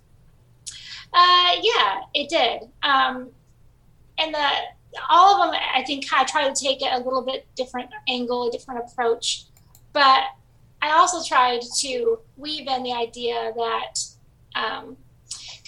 Uh, 1.14 1.52
yeah, 1.62 2.02
it 2.14 2.30
did. 2.30 2.70
Um, 2.84 3.30
and 4.18 4.34
the 4.34 4.48
all 5.10 5.42
of 5.42 5.52
them, 5.52 5.62
I 5.74 5.84
think, 5.84 6.06
I 6.12 6.24
try 6.26 6.50
to 6.50 6.54
take 6.54 6.82
a 6.82 6.98
little 6.98 7.22
bit 7.22 7.48
different 7.56 7.90
angle, 8.08 8.48
a 8.48 8.52
different 8.52 8.82
approach. 8.86 9.46
But 9.94 10.24
I 10.82 10.92
also 10.92 11.24
tried 11.24 11.62
to 11.80 12.20
weave 12.38 12.68
in 12.68 12.84
the 12.84 12.94
idea 12.94 13.54
that 13.56 13.94
um, 14.56 14.98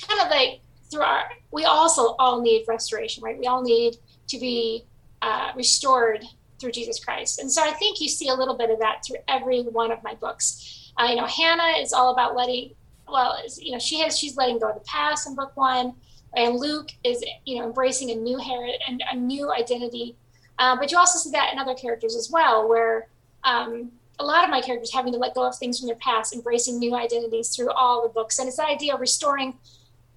kind 0.07 0.21
of 0.21 0.29
like 0.29 0.61
through 0.91 1.01
our, 1.01 1.29
we 1.51 1.65
also 1.65 2.15
all 2.19 2.41
need 2.41 2.65
restoration, 2.67 3.23
right? 3.23 3.37
We 3.37 3.47
all 3.47 3.61
need 3.61 3.97
to 4.27 4.39
be 4.39 4.85
uh, 5.21 5.51
restored 5.55 6.25
through 6.59 6.71
Jesus 6.71 7.03
Christ. 7.03 7.39
And 7.39 7.51
so 7.51 7.61
I 7.61 7.71
think 7.71 7.99
you 7.99 8.07
see 8.07 8.29
a 8.29 8.33
little 8.33 8.55
bit 8.57 8.69
of 8.69 8.79
that 8.79 9.03
through 9.05 9.17
every 9.27 9.63
one 9.63 9.91
of 9.91 10.03
my 10.03 10.15
books. 10.15 10.91
Uh, 10.97 11.07
you 11.09 11.15
know, 11.15 11.25
Hannah 11.25 11.79
is 11.79 11.93
all 11.93 12.13
about 12.13 12.35
letting, 12.35 12.75
well, 13.07 13.37
you 13.57 13.71
know, 13.71 13.79
she 13.79 13.99
has, 13.99 14.17
she's 14.17 14.37
letting 14.37 14.59
go 14.59 14.69
of 14.69 14.75
the 14.75 14.81
past 14.81 15.27
in 15.27 15.35
book 15.35 15.55
one. 15.55 15.93
And 16.35 16.55
Luke 16.55 16.89
is, 17.03 17.23
you 17.45 17.59
know, 17.59 17.65
embracing 17.65 18.11
a 18.11 18.15
new 18.15 18.37
heritage 18.37 18.81
and 18.87 19.03
a 19.11 19.15
new 19.15 19.51
identity. 19.51 20.15
Uh, 20.57 20.75
but 20.75 20.91
you 20.91 20.97
also 20.97 21.19
see 21.19 21.31
that 21.31 21.53
in 21.53 21.59
other 21.59 21.75
characters 21.75 22.15
as 22.15 22.31
well, 22.31 22.67
where 22.67 23.07
um, 23.43 23.91
a 24.19 24.23
lot 24.23 24.43
of 24.43 24.49
my 24.49 24.61
characters 24.61 24.91
having 24.91 25.11
to 25.13 25.19
let 25.19 25.35
go 25.35 25.47
of 25.47 25.55
things 25.55 25.79
from 25.79 25.87
their 25.87 25.97
past, 25.97 26.33
embracing 26.33 26.79
new 26.79 26.95
identities 26.95 27.55
through 27.55 27.71
all 27.71 28.01
the 28.01 28.09
books. 28.09 28.39
And 28.39 28.47
it's 28.47 28.57
that 28.57 28.69
idea 28.69 28.95
of 28.95 28.99
restoring 28.99 29.55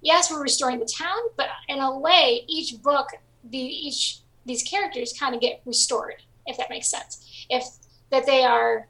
yes, 0.01 0.31
we're 0.31 0.41
restoring 0.41 0.79
the 0.79 0.85
town, 0.85 1.17
but 1.35 1.47
in 1.67 1.79
a 1.79 1.97
way, 1.97 2.43
each 2.47 2.81
book, 2.81 3.09
the 3.43 3.57
each 3.57 4.19
these 4.45 4.63
characters 4.63 5.13
kind 5.17 5.35
of 5.35 5.41
get 5.41 5.61
restored, 5.65 6.21
if 6.45 6.57
that 6.57 6.69
makes 6.69 6.87
sense. 6.87 7.45
If 7.49 7.65
that 8.09 8.25
they 8.25 8.43
are 8.43 8.87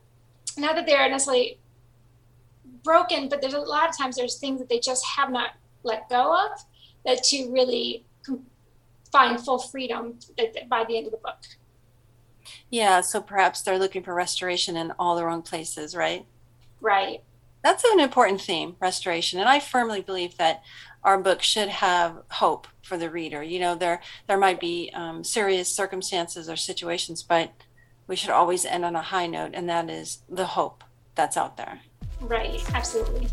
not 0.58 0.76
that 0.76 0.86
they 0.86 0.96
are 0.96 1.10
necessarily 1.10 1.60
broken, 2.84 3.30
but 3.30 3.42
there's 3.42 3.54
a 3.54 3.60
lot 3.60 3.90
of 3.90 3.98
times 3.98 4.16
there's 4.16 4.38
things 4.38 4.60
that 4.60 4.70
they 4.70 4.80
just 4.80 5.06
have 5.06 5.32
not 5.32 5.52
let 5.84 6.10
go 6.10 6.34
of 6.34 6.60
that 7.06 7.24
to 7.24 7.52
really 7.52 8.06
find 9.12 9.40
full 9.40 9.60
freedom 9.60 10.20
by 10.70 10.84
the 10.84 10.98
end 10.98 11.08
of 11.08 11.12
the 11.12 11.18
book. 11.18 11.40
Yeah, 12.70 13.02
so 13.02 13.22
perhaps 13.22 13.62
they're 13.62 13.80
looking 13.80 14.04
for 14.04 14.14
restoration 14.14 14.76
in 14.76 14.92
all 15.00 15.16
the 15.16 15.26
wrong 15.26 15.42
places, 15.42 15.96
right? 15.96 16.26
Right. 16.82 17.24
That's 17.64 17.84
an 17.84 18.00
important 18.00 18.42
theme, 18.42 18.76
restoration. 18.80 19.40
And 19.40 19.50
I 19.50 19.60
firmly 19.60 20.02
believe 20.02 20.38
that 20.38 20.64
our 21.04 21.18
book 21.18 21.42
should 21.42 21.70
have 21.70 22.24
hope 22.32 22.68
for 22.82 22.98
the 22.98 23.10
reader. 23.10 23.42
You 23.42 23.60
know, 23.60 23.76
there 23.76 24.02
there 24.28 24.38
might 24.38 24.60
be 24.60 24.92
um, 24.94 25.24
serious 25.24 25.74
circumstances 25.74 26.50
or 26.50 26.56
situations, 26.56 27.24
but 27.24 27.52
we 28.08 28.16
should 28.16 28.30
always 28.30 28.66
end 28.66 28.86
on 28.86 28.96
a 28.96 29.02
high 29.02 29.28
note, 29.28 29.52
and 29.54 29.68
that 29.70 29.90
is 29.90 30.20
the 30.30 30.46
hope 30.46 30.84
that's 31.16 31.38
out 31.38 31.58
there. 31.58 31.82
Right, 32.22 32.64
absolutely. 32.74 33.28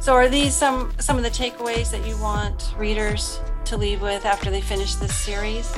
So, 0.00 0.14
are 0.14 0.28
these 0.28 0.54
some 0.54 0.92
some 0.98 1.16
of 1.18 1.22
the 1.22 1.30
takeaways 1.30 1.90
that 1.90 2.06
you 2.06 2.16
want 2.16 2.74
readers 2.78 3.40
to 3.66 3.76
leave 3.76 4.00
with 4.00 4.24
after 4.24 4.50
they 4.50 4.60
finish 4.60 4.94
this 4.94 5.14
series? 5.14 5.76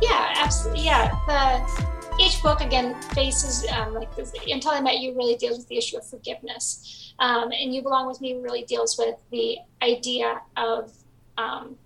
Yeah, 0.00 0.32
absolutely. 0.36 0.84
Yeah, 0.84 1.10
the 1.26 1.84
each 2.20 2.42
book 2.42 2.60
again 2.60 2.94
faces 3.12 3.66
um, 3.70 3.92
like 3.92 4.14
this, 4.16 4.32
until 4.48 4.70
I 4.70 4.80
met 4.80 4.98
you 4.98 5.14
really 5.14 5.36
deals 5.36 5.58
with 5.58 5.68
the 5.68 5.76
issue 5.76 5.98
of 5.98 6.06
forgiveness, 6.06 7.12
um, 7.18 7.52
and 7.52 7.74
you 7.74 7.82
belong 7.82 8.06
with 8.06 8.20
me 8.20 8.34
really 8.34 8.62
deals 8.64 8.96
with 8.98 9.16
the 9.30 9.58
idea 9.82 10.40
of 10.56 10.92
um, 11.36 11.76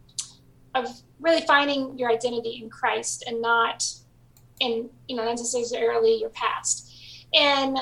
of 0.74 0.86
really 1.20 1.40
finding 1.46 1.98
your 1.98 2.10
identity 2.10 2.60
in 2.62 2.70
Christ 2.70 3.24
and 3.26 3.42
not 3.42 3.84
in 4.60 4.90
you 5.06 5.16
know 5.16 5.24
not 5.24 5.36
necessarily 5.36 6.20
your 6.20 6.30
past, 6.30 6.92
and 7.34 7.78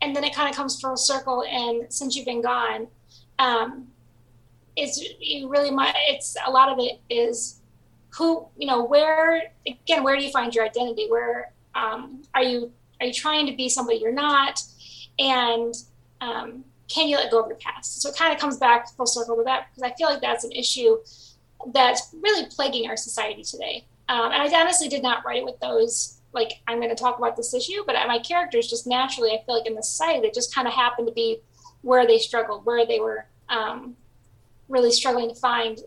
and 0.00 0.16
then 0.16 0.24
it 0.24 0.34
kind 0.34 0.48
of 0.48 0.56
comes 0.56 0.80
full 0.80 0.96
circle. 0.96 1.44
And 1.48 1.92
since 1.92 2.16
you've 2.16 2.26
been 2.26 2.42
gone, 2.42 2.88
um, 3.38 3.88
it's 4.76 5.02
you 5.20 5.48
really 5.48 5.70
my 5.70 5.92
it's 6.08 6.36
a 6.46 6.50
lot 6.50 6.68
of 6.68 6.78
it 6.78 7.00
is 7.08 7.60
who 8.10 8.46
you 8.56 8.66
know 8.66 8.84
where 8.84 9.52
again 9.66 10.02
where 10.02 10.16
do 10.16 10.24
you 10.24 10.30
find 10.30 10.54
your 10.54 10.64
identity? 10.64 11.06
Where 11.08 11.52
um, 11.74 12.22
are 12.34 12.42
you 12.42 12.72
are 13.00 13.06
you 13.06 13.12
trying 13.12 13.46
to 13.46 13.56
be 13.56 13.68
somebody 13.68 13.98
you're 13.98 14.12
not? 14.12 14.62
And 15.18 15.74
um, 16.20 16.64
can 16.88 17.08
you 17.08 17.16
let 17.16 17.30
go 17.30 17.40
of 17.40 17.48
your 17.48 17.58
past? 17.58 18.02
So 18.02 18.08
it 18.08 18.16
kind 18.16 18.32
of 18.32 18.40
comes 18.40 18.58
back 18.58 18.88
full 18.96 19.06
circle 19.06 19.36
to 19.36 19.42
that 19.44 19.68
because 19.68 19.82
i 19.82 19.94
feel 19.96 20.08
like 20.08 20.20
that's 20.20 20.44
an 20.44 20.52
issue 20.52 20.96
that's 21.72 22.14
really 22.20 22.46
plaguing 22.46 22.88
our 22.88 22.96
society 22.96 23.42
today 23.42 23.84
um, 24.12 24.32
and 24.32 24.42
i 24.42 24.60
honestly 24.60 24.88
did 24.88 25.02
not 25.02 25.24
write 25.24 25.38
it 25.38 25.44
with 25.44 25.58
those 25.60 26.20
like 26.32 26.60
i'm 26.68 26.78
going 26.78 26.88
to 26.88 27.02
talk 27.02 27.18
about 27.18 27.36
this 27.36 27.54
issue 27.54 27.82
but 27.86 27.94
my 28.06 28.18
characters 28.18 28.68
just 28.68 28.86
naturally 28.86 29.30
i 29.30 29.42
feel 29.44 29.56
like 29.58 29.66
in 29.66 29.74
the 29.74 29.82
site, 29.82 30.24
it 30.24 30.34
just 30.34 30.54
kind 30.54 30.68
of 30.68 30.74
happened 30.74 31.06
to 31.06 31.14
be 31.14 31.38
where 31.82 32.06
they 32.06 32.18
struggled 32.18 32.64
where 32.64 32.86
they 32.86 33.00
were 33.00 33.26
um, 33.48 33.96
really 34.68 34.90
struggling 34.90 35.28
to 35.28 35.34
find 35.34 35.80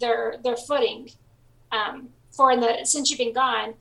their 0.00 0.36
their 0.42 0.56
footing. 0.56 1.10
Um, 1.70 2.08
for 2.32 2.50
in 2.50 2.60
the 2.60 2.84
since 2.84 3.10
you've 3.10 3.18
been 3.18 3.32
gone, 3.32 3.74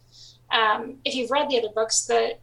um, 0.52 0.98
if 1.06 1.16
you've 1.16 1.32
read 1.32 1.50
the 1.50 1.58
other 1.58 1.74
books, 1.74 2.06
the 2.06 2.38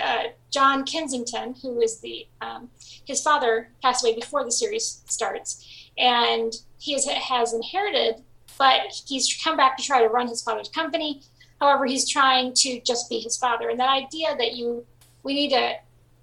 uh, 0.00 0.24
John 0.50 0.84
Kensington, 0.84 1.54
who 1.60 1.80
is 1.80 2.00
the 2.00 2.26
um, 2.40 2.70
his 3.04 3.20
father 3.20 3.68
passed 3.82 4.04
away 4.04 4.14
before 4.14 4.44
the 4.44 4.52
series 4.52 5.02
starts, 5.06 5.90
and 5.98 6.54
he 6.78 6.92
has, 6.92 7.06
has 7.06 7.52
inherited, 7.52 8.22
but 8.58 8.80
he's 9.06 9.38
come 9.42 9.56
back 9.56 9.76
to 9.76 9.82
try 9.82 10.02
to 10.02 10.08
run 10.08 10.28
his 10.28 10.42
father's 10.42 10.68
company. 10.68 11.22
However, 11.60 11.86
he's 11.86 12.08
trying 12.08 12.52
to 12.54 12.80
just 12.80 13.08
be 13.08 13.20
his 13.20 13.36
father, 13.36 13.68
and 13.68 13.78
that 13.80 13.88
idea 13.88 14.36
that 14.36 14.54
you 14.54 14.84
we 15.22 15.34
need 15.34 15.50
to 15.50 15.74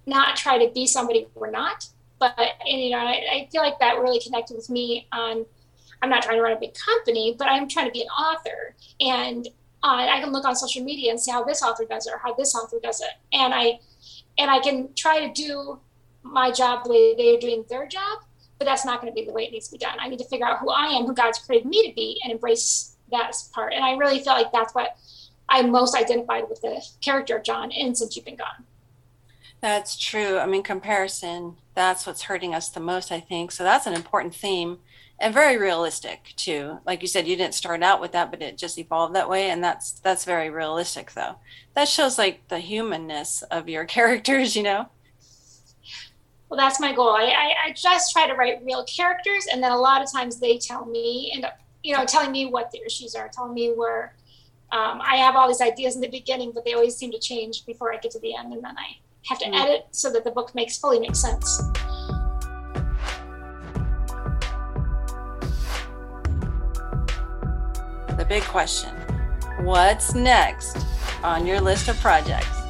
not 0.06 0.36
try 0.36 0.64
to 0.64 0.72
be 0.72 0.86
somebody 0.86 1.26
we're 1.34 1.50
not, 1.50 1.86
but 2.18 2.38
and, 2.38 2.80
you 2.80 2.90
know, 2.90 2.98
I, 2.98 3.24
I 3.32 3.48
feel 3.50 3.62
like 3.62 3.78
that 3.80 3.98
really 3.98 4.20
connected 4.20 4.56
with 4.56 4.70
me 4.70 5.08
on. 5.12 5.46
I'm 6.02 6.10
not 6.10 6.24
trying 6.24 6.38
to 6.38 6.42
run 6.42 6.52
a 6.52 6.58
big 6.58 6.74
company, 6.74 7.34
but 7.38 7.46
I'm 7.48 7.68
trying 7.68 7.86
to 7.86 7.92
be 7.92 8.02
an 8.02 8.08
author, 8.08 8.74
and 9.00 9.46
uh, 9.84 10.06
I 10.10 10.20
can 10.20 10.32
look 10.32 10.44
on 10.44 10.56
social 10.56 10.82
media 10.82 11.10
and 11.10 11.20
see 11.20 11.30
how 11.30 11.44
this 11.44 11.62
author 11.62 11.84
does 11.84 12.06
it 12.08 12.12
or 12.12 12.18
how 12.18 12.34
this 12.34 12.54
author 12.54 12.78
does 12.82 13.00
it, 13.00 13.10
and 13.32 13.54
I 13.54 13.78
and 14.36 14.50
I 14.50 14.58
can 14.58 14.92
try 14.94 15.26
to 15.26 15.32
do 15.32 15.78
my 16.24 16.50
job 16.50 16.84
the 16.84 16.90
way 16.90 17.14
they're 17.16 17.40
doing 17.40 17.64
their 17.68 17.86
job, 17.86 18.20
but 18.62 18.70
that's 18.70 18.84
not 18.84 19.00
going 19.00 19.12
to 19.12 19.14
be 19.20 19.26
the 19.26 19.32
way 19.32 19.42
it 19.42 19.50
needs 19.50 19.66
to 19.66 19.72
be 19.72 19.78
done. 19.78 19.96
I 19.98 20.08
need 20.08 20.20
to 20.20 20.24
figure 20.24 20.46
out 20.46 20.60
who 20.60 20.70
I 20.70 20.86
am, 20.86 21.04
who 21.04 21.14
God's 21.14 21.40
created 21.40 21.66
me 21.66 21.88
to 21.88 21.94
be, 21.96 22.20
and 22.22 22.32
embrace 22.32 22.94
that 23.10 23.34
part. 23.52 23.72
And 23.72 23.84
I 23.84 23.96
really 23.96 24.20
feel 24.20 24.34
like 24.34 24.52
that's 24.52 24.72
what 24.72 24.96
I 25.48 25.62
most 25.62 25.96
identified 25.96 26.48
with 26.48 26.60
the 26.60 26.80
character 27.00 27.36
of 27.36 27.42
John 27.42 27.72
in 27.72 27.96
Since 27.96 28.14
You've 28.14 28.24
Been 28.24 28.36
Gone. 28.36 28.64
That's 29.60 29.98
true. 29.98 30.38
I 30.38 30.46
mean, 30.46 30.62
comparison, 30.62 31.56
that's 31.74 32.06
what's 32.06 32.22
hurting 32.22 32.54
us 32.54 32.68
the 32.68 32.78
most, 32.78 33.10
I 33.10 33.18
think. 33.18 33.50
So 33.50 33.64
that's 33.64 33.86
an 33.88 33.94
important 33.94 34.32
theme 34.32 34.78
and 35.18 35.34
very 35.34 35.56
realistic 35.56 36.32
too. 36.36 36.78
Like 36.86 37.02
you 37.02 37.08
said, 37.08 37.26
you 37.26 37.34
didn't 37.34 37.54
start 37.54 37.82
out 37.82 38.00
with 38.00 38.12
that, 38.12 38.30
but 38.30 38.42
it 38.42 38.56
just 38.56 38.78
evolved 38.78 39.16
that 39.16 39.28
way. 39.28 39.50
And 39.50 39.62
that's, 39.62 39.90
that's 39.90 40.24
very 40.24 40.50
realistic 40.50 41.14
though. 41.14 41.36
That 41.74 41.88
shows 41.88 42.16
like 42.16 42.46
the 42.46 42.60
humanness 42.60 43.42
of 43.42 43.68
your 43.68 43.84
characters, 43.96 44.54
you 44.54 44.62
know? 44.62 44.86
Well, 46.52 46.58
that's 46.58 46.78
my 46.78 46.92
goal. 46.92 47.08
I, 47.08 47.22
I, 47.22 47.54
I 47.68 47.72
just 47.72 48.12
try 48.12 48.26
to 48.26 48.34
write 48.34 48.62
real 48.62 48.84
characters. 48.84 49.46
And 49.50 49.62
then 49.62 49.72
a 49.72 49.78
lot 49.78 50.02
of 50.02 50.12
times 50.12 50.38
they 50.38 50.58
tell 50.58 50.84
me, 50.84 51.32
and, 51.34 51.46
you 51.82 51.96
know, 51.96 52.04
telling 52.04 52.30
me 52.30 52.44
what 52.44 52.70
their 52.70 52.84
issues 52.84 53.14
are, 53.14 53.30
telling 53.32 53.54
me 53.54 53.70
where 53.70 54.14
um, 54.70 55.00
I 55.00 55.16
have 55.16 55.34
all 55.34 55.48
these 55.48 55.62
ideas 55.62 55.94
in 55.94 56.02
the 56.02 56.10
beginning, 56.10 56.52
but 56.54 56.66
they 56.66 56.74
always 56.74 56.94
seem 56.94 57.10
to 57.12 57.18
change 57.18 57.64
before 57.64 57.90
I 57.94 57.96
get 57.96 58.10
to 58.10 58.18
the 58.18 58.36
end. 58.36 58.52
And 58.52 58.62
then 58.62 58.76
I, 58.76 58.98
have 59.28 59.38
to 59.38 59.46
mm. 59.46 59.54
edit 59.54 59.86
so 59.92 60.12
that 60.12 60.24
the 60.24 60.30
book 60.30 60.54
makes 60.54 60.76
fully 60.76 61.00
makes 61.00 61.20
sense. 61.20 61.62
The 68.18 68.26
big 68.28 68.42
question 68.42 68.94
What's 69.60 70.14
next 70.14 70.76
on 71.22 71.46
your 71.46 71.62
list 71.62 71.88
of 71.88 71.98
projects? 72.00 72.61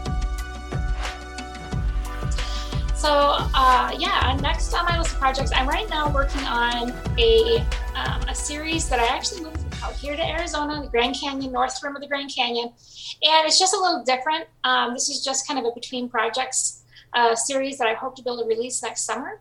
So, 3.03 3.09
uh, 3.11 3.93
yeah, 3.99 4.39
next 4.41 4.73
on 4.75 4.85
my 4.85 4.97
list 4.97 5.15
of 5.15 5.19
projects, 5.19 5.51
I'm 5.53 5.69
right 5.69 5.91
now 5.91 6.09
working 6.15 6.43
on 6.43 6.93
a, 7.19 7.59
um, 7.97 8.23
a 8.29 8.33
series 8.33 8.89
that 8.89 9.01
I 9.01 9.07
actually 9.07 9.43
moved 9.43 9.59
out 9.83 9.95
here 9.95 10.15
to 10.15 10.25
Arizona, 10.25 10.81
the 10.81 10.87
Grand 10.87 11.17
Canyon, 11.17 11.51
North 11.51 11.83
Rim 11.83 11.97
of 11.97 12.01
the 12.01 12.07
Grand 12.07 12.33
Canyon. 12.33 12.67
And 12.67 13.45
it's 13.45 13.59
just 13.59 13.75
a 13.75 13.77
little 13.77 14.05
different. 14.05 14.45
Um, 14.63 14.93
this 14.93 15.09
is 15.09 15.25
just 15.25 15.49
kind 15.49 15.59
of 15.59 15.65
a 15.65 15.73
between 15.75 16.09
projects 16.09 16.85
uh, 17.13 17.35
series 17.35 17.77
that 17.79 17.89
I 17.89 17.95
hope 17.95 18.15
to 18.15 18.23
be 18.23 18.31
able 18.31 18.45
to 18.45 18.49
release 18.49 18.81
next 18.85 19.01
summer. 19.01 19.41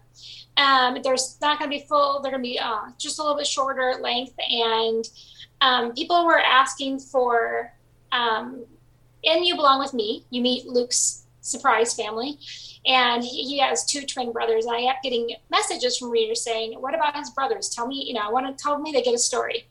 Um, 0.58 0.98
there's 1.04 1.38
not 1.40 1.60
going 1.60 1.70
to 1.70 1.78
be 1.78 1.86
full, 1.88 2.20
they're 2.20 2.32
going 2.32 2.44
to 2.44 2.50
be 2.50 2.58
uh, 2.58 2.90
just 2.98 3.20
a 3.20 3.22
little 3.22 3.38
bit 3.38 3.46
shorter 3.46 3.94
length. 4.02 4.34
And 4.50 5.08
um, 5.62 5.94
people 5.94 6.26
were 6.26 6.40
asking 6.40 6.98
for, 6.98 7.72
um, 8.12 8.66
and 9.24 9.46
You 9.46 9.56
Belong 9.56 9.80
With 9.80 9.94
Me, 9.94 10.26
you 10.32 10.42
meet 10.42 10.66
Luke's 10.66 11.21
surprise 11.42 11.94
family. 11.94 12.40
And 12.86 13.24
he, 13.24 13.60
has 13.60 13.86
two 13.86 14.06
twin 14.06 14.32
brothers. 14.32 14.66
And 14.66 14.76
I 14.76 14.84
kept 14.84 15.04
getting 15.04 15.36
messages 15.52 15.98
from 15.98 16.10
readers 16.10 16.44
saying, 16.44 16.80
What 16.80 16.96
about 16.96 17.16
his 17.16 17.30
brothers? 17.30 17.70
Tell 17.70 17.88
me, 17.88 18.06
you 18.08 18.14
know, 18.14 18.22
I 18.22 18.32
want 18.32 18.48
to 18.48 18.64
tell 18.64 18.80
me 18.80 18.92
they 18.92 19.04
get 19.04 19.14
a 19.14 19.20
story. 19.20 19.68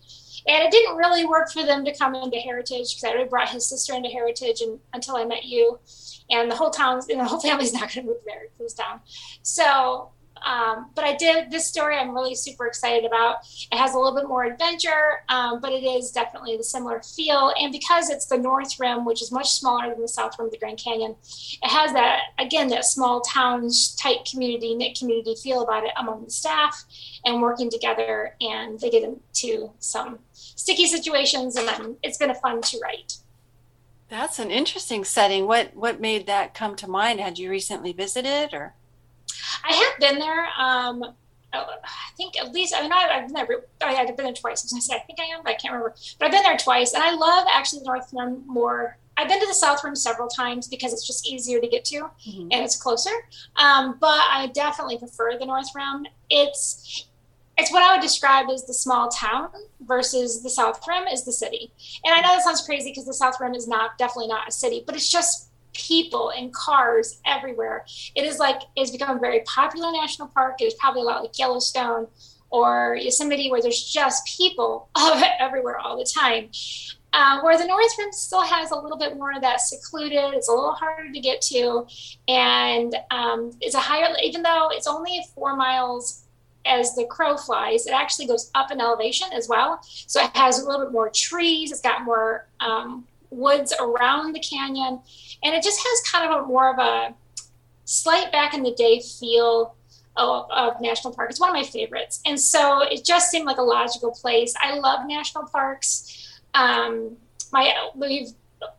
And 0.46 0.62
it 0.62 0.70
didn't 0.70 0.96
really 0.96 1.26
work 1.26 1.50
for 1.50 1.64
them 1.64 1.84
to 1.84 1.96
come 1.96 2.14
into 2.14 2.38
Heritage 2.38 2.94
because 2.94 3.04
I 3.04 3.10
already 3.10 3.28
brought 3.28 3.50
his 3.50 3.68
sister 3.68 3.94
into 3.94 4.08
Heritage 4.08 4.60
and, 4.62 4.78
until 4.92 5.16
I 5.16 5.24
met 5.24 5.44
you. 5.44 5.78
And 6.30 6.50
the 6.50 6.56
whole 6.56 6.70
town's, 6.70 7.08
and 7.08 7.20
the 7.20 7.24
whole 7.24 7.40
family's 7.40 7.72
not 7.74 7.92
going 7.92 8.06
to 8.06 8.12
move 8.12 8.22
there 8.24 8.44
this 8.58 8.74
town. 8.74 9.00
So 9.42 10.10
um, 10.44 10.90
but 10.94 11.04
I 11.04 11.16
did 11.16 11.50
this 11.50 11.66
story. 11.66 11.96
I'm 11.96 12.14
really 12.14 12.34
super 12.34 12.66
excited 12.66 13.04
about. 13.04 13.38
It 13.70 13.76
has 13.76 13.94
a 13.94 13.98
little 13.98 14.14
bit 14.14 14.28
more 14.28 14.44
adventure, 14.44 15.22
um, 15.28 15.60
but 15.60 15.72
it 15.72 15.84
is 15.84 16.10
definitely 16.10 16.56
the 16.56 16.64
similar 16.64 17.00
feel. 17.02 17.52
And 17.58 17.72
because 17.72 18.10
it's 18.10 18.26
the 18.26 18.38
North 18.38 18.78
Rim, 18.78 19.04
which 19.04 19.22
is 19.22 19.30
much 19.32 19.50
smaller 19.50 19.90
than 19.90 20.00
the 20.00 20.08
South 20.08 20.38
Rim 20.38 20.46
of 20.46 20.52
the 20.52 20.58
Grand 20.58 20.78
Canyon, 20.78 21.16
it 21.62 21.68
has 21.68 21.92
that 21.92 22.20
again 22.38 22.68
that 22.68 22.84
small 22.84 23.20
towns, 23.20 23.94
tight 23.96 24.28
community, 24.30 24.74
knit 24.74 24.98
community 24.98 25.34
feel 25.34 25.62
about 25.62 25.84
it 25.84 25.92
among 25.96 26.24
the 26.24 26.30
staff 26.30 26.84
and 27.24 27.42
working 27.42 27.70
together. 27.70 28.36
And 28.40 28.78
they 28.80 28.90
get 28.90 29.02
into 29.02 29.70
some 29.78 30.18
sticky 30.32 30.86
situations, 30.86 31.56
and 31.56 31.96
it's 32.02 32.18
been 32.18 32.30
a 32.30 32.34
fun 32.34 32.62
to 32.62 32.78
write. 32.80 33.18
That's 34.08 34.40
an 34.40 34.50
interesting 34.50 35.04
setting. 35.04 35.46
What 35.46 35.76
what 35.76 36.00
made 36.00 36.26
that 36.26 36.52
come 36.52 36.74
to 36.76 36.90
mind? 36.90 37.20
Had 37.20 37.38
you 37.38 37.48
recently 37.48 37.92
visited, 37.92 38.52
or? 38.52 38.74
I 39.64 39.72
have 39.72 40.00
been 40.00 40.18
there. 40.18 40.48
Um, 40.58 41.14
I 41.52 41.66
think 42.16 42.38
at 42.38 42.52
least 42.52 42.74
I 42.76 42.82
mean 42.82 42.92
I, 42.92 43.20
have 43.20 43.32
never 43.32 43.64
I, 43.80 43.92
have 43.92 44.16
been 44.16 44.26
there 44.26 44.34
twice. 44.34 44.62
I 44.62 44.66
was 44.66 44.72
gonna 44.72 44.82
say 44.82 44.94
I 44.96 45.00
think 45.00 45.18
I 45.20 45.24
am, 45.34 45.42
but 45.42 45.50
I 45.50 45.54
can't 45.54 45.72
remember. 45.72 45.94
But 46.18 46.26
I've 46.26 46.32
been 46.32 46.42
there 46.42 46.56
twice, 46.56 46.92
and 46.92 47.02
I 47.02 47.12
love 47.12 47.46
actually 47.52 47.80
the 47.80 47.86
North 47.86 48.12
Rim 48.12 48.44
more. 48.46 48.98
I've 49.16 49.28
been 49.28 49.40
to 49.40 49.46
the 49.46 49.54
South 49.54 49.82
Rim 49.84 49.96
several 49.96 50.28
times 50.28 50.66
because 50.68 50.92
it's 50.92 51.06
just 51.06 51.28
easier 51.28 51.60
to 51.60 51.68
get 51.68 51.84
to 51.86 52.08
mm-hmm. 52.26 52.48
and 52.52 52.64
it's 52.64 52.76
closer. 52.76 53.10
Um, 53.56 53.98
but 54.00 54.20
I 54.30 54.50
definitely 54.54 54.96
prefer 54.98 55.36
the 55.38 55.44
North 55.44 55.68
Rim. 55.74 56.06
It's 56.30 57.06
it's 57.58 57.70
what 57.72 57.82
I 57.82 57.94
would 57.94 58.02
describe 58.02 58.48
as 58.48 58.64
the 58.64 58.72
small 58.72 59.08
town 59.10 59.50
versus 59.82 60.42
the 60.42 60.48
South 60.48 60.80
Rim 60.88 61.06
is 61.08 61.24
the 61.24 61.32
city. 61.32 61.72
And 62.04 62.14
I 62.14 62.20
know 62.20 62.28
that 62.28 62.42
sounds 62.42 62.64
crazy 62.64 62.90
because 62.90 63.04
the 63.04 63.12
South 63.12 63.34
Rim 63.40 63.54
is 63.54 63.68
not 63.68 63.98
definitely 63.98 64.28
not 64.28 64.48
a 64.48 64.52
city, 64.52 64.82
but 64.86 64.94
it's 64.94 65.10
just 65.10 65.49
people 65.72 66.30
and 66.30 66.52
cars 66.52 67.20
everywhere. 67.26 67.84
It 68.14 68.24
is 68.24 68.38
like 68.38 68.62
it's 68.76 68.90
become 68.90 69.16
a 69.16 69.20
very 69.20 69.40
popular 69.40 69.92
national 69.92 70.28
park. 70.28 70.60
It 70.60 70.66
is 70.66 70.74
probably 70.74 71.02
a 71.02 71.04
lot 71.04 71.22
like 71.22 71.38
Yellowstone 71.38 72.08
or 72.50 72.98
Yosemite, 73.00 73.50
where 73.50 73.62
there's 73.62 73.84
just 73.84 74.26
people 74.26 74.88
everywhere 75.38 75.78
all 75.78 75.96
the 75.96 76.04
time. 76.04 76.50
Uh, 77.12 77.40
where 77.40 77.58
the 77.58 77.66
North 77.66 77.90
Rim 77.98 78.12
still 78.12 78.42
has 78.42 78.70
a 78.70 78.76
little 78.76 78.96
bit 78.96 79.16
more 79.16 79.32
of 79.32 79.40
that 79.40 79.60
secluded, 79.60 80.32
it's 80.32 80.48
a 80.48 80.52
little 80.52 80.74
harder 80.74 81.12
to 81.12 81.20
get 81.20 81.40
to, 81.42 81.84
and 82.28 82.94
um, 83.10 83.50
it's 83.60 83.74
a 83.74 83.80
higher. 83.80 84.14
Even 84.22 84.42
though 84.42 84.68
it's 84.70 84.86
only 84.86 85.20
four 85.34 85.56
miles 85.56 86.24
as 86.64 86.94
the 86.94 87.04
crow 87.06 87.36
flies, 87.36 87.86
it 87.86 87.92
actually 87.92 88.26
goes 88.26 88.50
up 88.54 88.70
in 88.70 88.80
elevation 88.80 89.28
as 89.32 89.48
well. 89.48 89.80
So 89.82 90.22
it 90.22 90.36
has 90.36 90.60
a 90.60 90.66
little 90.66 90.84
bit 90.84 90.92
more 90.92 91.10
trees. 91.10 91.72
It's 91.72 91.80
got 91.80 92.04
more 92.04 92.46
um, 92.60 93.06
woods 93.30 93.72
around 93.80 94.34
the 94.34 94.40
canyon, 94.40 95.00
and 95.42 95.54
it 95.54 95.62
just 95.62 95.80
has 95.80 96.10
kind 96.10 96.30
of 96.30 96.44
a 96.44 96.46
more 96.46 96.72
of 96.72 96.78
a 96.78 97.14
slight 97.84 98.30
back 98.32 98.54
in 98.54 98.62
the 98.62 98.72
day 98.72 99.00
feel 99.00 99.74
of, 100.16 100.50
of, 100.50 100.80
national 100.80 101.14
park. 101.14 101.30
It's 101.30 101.40
one 101.40 101.50
of 101.50 101.54
my 101.54 101.64
favorites, 101.64 102.20
and 102.26 102.38
so 102.38 102.82
it 102.82 103.04
just 103.04 103.30
seemed 103.30 103.46
like 103.46 103.58
a 103.58 103.62
logical 103.62 104.10
place. 104.12 104.54
I 104.60 104.78
love 104.78 105.06
national 105.06 105.44
parks. 105.46 106.40
Um, 106.54 107.16
my 107.52 107.72
we've 107.94 108.30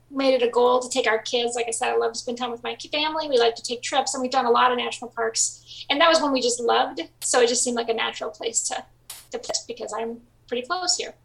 made 0.09 0.33
it 0.33 0.43
a 0.43 0.49
goal 0.49 0.81
to 0.81 0.89
take 0.89 1.07
our 1.07 1.19
kids. 1.19 1.55
Like 1.55 1.67
I 1.67 1.71
said, 1.71 1.89
I 1.89 1.95
love 1.95 2.13
to 2.13 2.19
spend 2.19 2.37
time 2.37 2.51
with 2.51 2.63
my 2.63 2.75
family. 2.91 3.29
We 3.29 3.37
like 3.37 3.55
to 3.55 3.63
take 3.63 3.81
trips, 3.81 4.13
and 4.13 4.21
we've 4.21 4.31
done 4.31 4.45
a 4.45 4.51
lot 4.51 4.71
of 4.71 4.77
national 4.77 5.11
parks. 5.11 5.85
And 5.89 5.99
that 6.01 6.09
was 6.09 6.21
one 6.21 6.31
we 6.31 6.41
just 6.41 6.59
loved. 6.59 7.01
So 7.21 7.41
it 7.41 7.47
just 7.47 7.63
seemed 7.63 7.77
like 7.77 7.89
a 7.89 7.93
natural 7.93 8.29
place 8.29 8.61
to 8.69 8.85
to 9.31 9.39
put 9.39 9.57
because 9.67 9.93
I'm 9.97 10.21
pretty 10.47 10.67
close 10.67 10.97
here. 10.97 11.15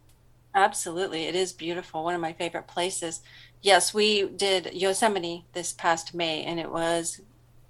Absolutely, 0.57 1.25
it 1.25 1.35
is 1.35 1.53
beautiful. 1.53 2.03
One 2.03 2.15
of 2.15 2.19
my 2.19 2.33
favorite 2.33 2.65
places. 2.65 3.21
Yes, 3.61 3.93
we 3.93 4.27
did 4.27 4.73
Yosemite 4.73 5.45
this 5.53 5.71
past 5.71 6.15
May, 6.15 6.43
and 6.43 6.59
it 6.59 6.71
was 6.71 7.21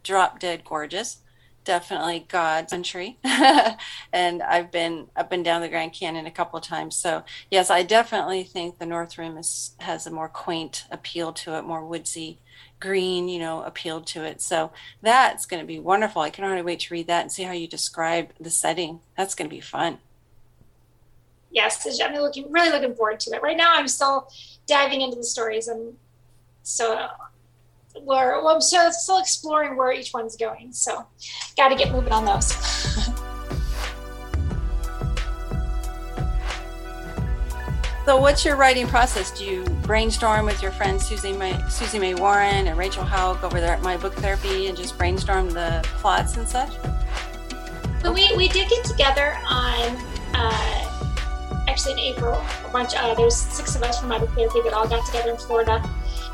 drop 0.03 0.39
dead 0.39 0.63
gorgeous 0.63 1.17
definitely 1.65 2.25
God's 2.29 2.71
country. 2.71 3.17
and 4.13 4.41
I've 4.41 4.71
been 4.71 5.07
up 5.17 5.33
and 5.33 5.43
down 5.43 5.59
the 5.59 5.67
Grand 5.67 5.91
Canyon 5.91 6.25
a 6.25 6.31
couple 6.31 6.61
times. 6.61 6.95
So 6.95 7.25
yes, 7.51 7.69
I 7.69 7.83
definitely 7.83 8.43
think 8.43 8.79
the 8.79 8.85
North 8.85 9.17
Rim 9.17 9.37
is, 9.37 9.75
has 9.81 10.07
a 10.07 10.11
more 10.11 10.29
quaint 10.29 10.85
appeal 10.89 11.33
to 11.33 11.57
it, 11.57 11.65
more 11.65 11.85
woodsy 11.85 12.39
green, 12.79 13.27
you 13.27 13.39
know, 13.39 13.63
appeal 13.63 13.99
to 13.99 14.23
it. 14.23 14.41
So 14.41 14.71
that's 15.01 15.45
going 15.45 15.61
to 15.61 15.67
be 15.67 15.77
wonderful. 15.77 16.21
I 16.21 16.29
can 16.29 16.45
hardly 16.45 16.61
wait 16.63 16.79
to 16.81 16.93
read 16.93 17.07
that 17.07 17.23
and 17.23 17.31
see 17.33 17.43
how 17.43 17.51
you 17.51 17.67
describe 17.67 18.29
the 18.39 18.49
setting. 18.49 19.01
That's 19.17 19.35
going 19.35 19.49
to 19.49 19.55
be 19.55 19.61
fun. 19.61 19.97
Yes, 21.51 21.99
I'm 22.01 22.13
looking 22.13 22.51
really 22.51 22.69
looking 22.69 22.95
forward 22.95 23.19
to 23.21 23.31
it. 23.31 23.41
Right 23.41 23.57
now, 23.57 23.73
I'm 23.73 23.87
still 23.87 24.29
diving 24.67 25.01
into 25.01 25.15
the 25.15 25.23
stories, 25.23 25.67
and 25.67 25.95
so 26.63 27.07
where 28.03 28.41
well, 28.41 28.55
I'm 28.55 28.61
still, 28.61 28.91
still 28.91 29.19
exploring 29.19 29.75
where 29.77 29.91
each 29.91 30.13
one's 30.13 30.35
going. 30.35 30.73
So, 30.73 31.07
got 31.55 31.69
to 31.69 31.75
get 31.75 31.91
moving 31.91 32.11
on 32.11 32.25
those. 32.25 32.47
so, 38.05 38.17
what's 38.19 38.45
your 38.45 38.55
writing 38.55 38.87
process? 38.87 39.31
Do 39.31 39.45
you 39.45 39.63
brainstorm 39.83 40.45
with 40.45 40.61
your 40.61 40.71
friends 40.71 41.07
Susie 41.07 41.33
May, 41.33 41.59
Susie 41.69 41.99
May 41.99 42.13
Warren 42.13 42.67
and 42.67 42.77
Rachel 42.77 43.03
Hauck 43.03 43.43
over 43.43 43.59
there 43.59 43.73
at 43.73 43.81
My 43.81 43.97
Book 43.97 44.13
Therapy 44.15 44.67
and 44.67 44.77
just 44.77 44.97
brainstorm 44.97 45.49
the 45.49 45.81
plots 45.97 46.37
and 46.37 46.47
such? 46.47 46.71
So 48.01 48.13
we, 48.13 48.31
we 48.37 48.47
did 48.47 48.69
get 48.69 48.85
together 48.85 49.37
on 49.47 49.97
uh, 50.33 50.86
actually 51.77 51.93
in 51.93 52.15
April. 52.15 52.43
A 52.65 52.69
bunch 52.71 52.95
of 52.95 53.01
uh, 53.01 53.13
there's 53.13 53.35
six 53.35 53.75
of 53.75 53.83
us 53.83 53.99
from 53.99 54.09
Book 54.09 54.31
Therapy 54.31 54.61
that 54.63 54.73
all 54.73 54.87
got 54.87 55.05
together 55.05 55.29
in 55.29 55.37
Florida, 55.37 55.87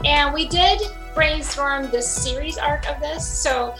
and 0.05 0.33
we 0.33 0.47
did 0.47 0.79
brainstorm 1.13 1.91
the 1.91 2.01
series 2.01 2.57
arc 2.57 2.89
of 2.89 3.01
this. 3.01 3.27
So, 3.27 3.75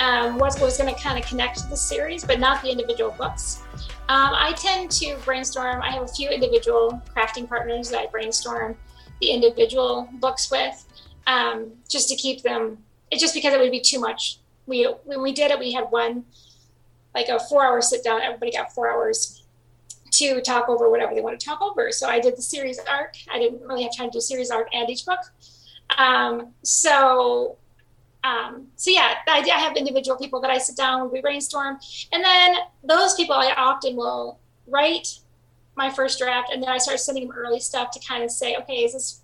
um, 0.00 0.36
what 0.36 0.60
was 0.60 0.76
going 0.76 0.94
to 0.94 1.00
kind 1.00 1.18
of 1.18 1.26
connect 1.26 1.70
the 1.70 1.76
series, 1.76 2.22
but 2.22 2.38
not 2.38 2.60
the 2.60 2.70
individual 2.70 3.12
books. 3.12 3.62
Um, 4.10 4.34
I 4.34 4.52
tend 4.58 4.90
to 4.90 5.16
brainstorm. 5.24 5.80
I 5.80 5.90
have 5.90 6.02
a 6.02 6.08
few 6.08 6.28
individual 6.28 7.00
crafting 7.16 7.48
partners 7.48 7.88
that 7.88 7.98
I 7.98 8.06
brainstorm 8.08 8.76
the 9.22 9.30
individual 9.30 10.10
books 10.20 10.50
with, 10.50 10.84
um, 11.26 11.72
just 11.88 12.10
to 12.10 12.16
keep 12.16 12.42
them. 12.42 12.76
It 13.10 13.20
just 13.20 13.32
because 13.32 13.54
it 13.54 13.58
would 13.58 13.72
be 13.72 13.80
too 13.80 14.00
much. 14.00 14.40
We 14.66 14.84
when 15.04 15.22
we 15.22 15.32
did 15.32 15.50
it, 15.50 15.58
we 15.58 15.72
had 15.72 15.84
one 15.84 16.26
like 17.14 17.28
a 17.28 17.40
four-hour 17.40 17.80
sit 17.80 18.04
down. 18.04 18.20
Everybody 18.20 18.52
got 18.52 18.74
four 18.74 18.92
hours 18.92 19.45
to 20.12 20.40
talk 20.40 20.68
over 20.68 20.90
whatever 20.90 21.14
they 21.14 21.20
want 21.20 21.38
to 21.38 21.44
talk 21.44 21.60
over. 21.62 21.92
So 21.92 22.08
I 22.08 22.20
did 22.20 22.36
the 22.36 22.42
series 22.42 22.78
arc. 22.90 23.14
I 23.32 23.38
didn't 23.38 23.62
really 23.62 23.82
have 23.82 23.96
time 23.96 24.10
to 24.10 24.18
do 24.18 24.20
series 24.20 24.50
arc 24.50 24.68
and 24.74 24.88
each 24.88 25.04
book. 25.04 25.20
Um, 25.98 26.52
so, 26.62 27.56
um, 28.24 28.68
so 28.76 28.90
yeah, 28.90 29.14
I, 29.28 29.38
I 29.40 29.58
have 29.58 29.76
individual 29.76 30.16
people 30.16 30.40
that 30.40 30.50
I 30.50 30.58
sit 30.58 30.76
down, 30.76 31.04
with, 31.04 31.12
we 31.12 31.20
brainstorm, 31.20 31.78
and 32.12 32.24
then 32.24 32.56
those 32.82 33.14
people 33.14 33.34
I 33.34 33.52
often 33.56 33.96
will 33.96 34.38
write 34.66 35.20
my 35.76 35.90
first 35.90 36.18
draft, 36.18 36.50
and 36.52 36.62
then 36.62 36.70
I 36.70 36.78
start 36.78 36.98
sending 37.00 37.28
them 37.28 37.36
early 37.36 37.60
stuff 37.60 37.90
to 37.92 38.00
kind 38.00 38.24
of 38.24 38.30
say, 38.30 38.56
okay, 38.56 38.84
is 38.84 38.94
this, 38.94 39.20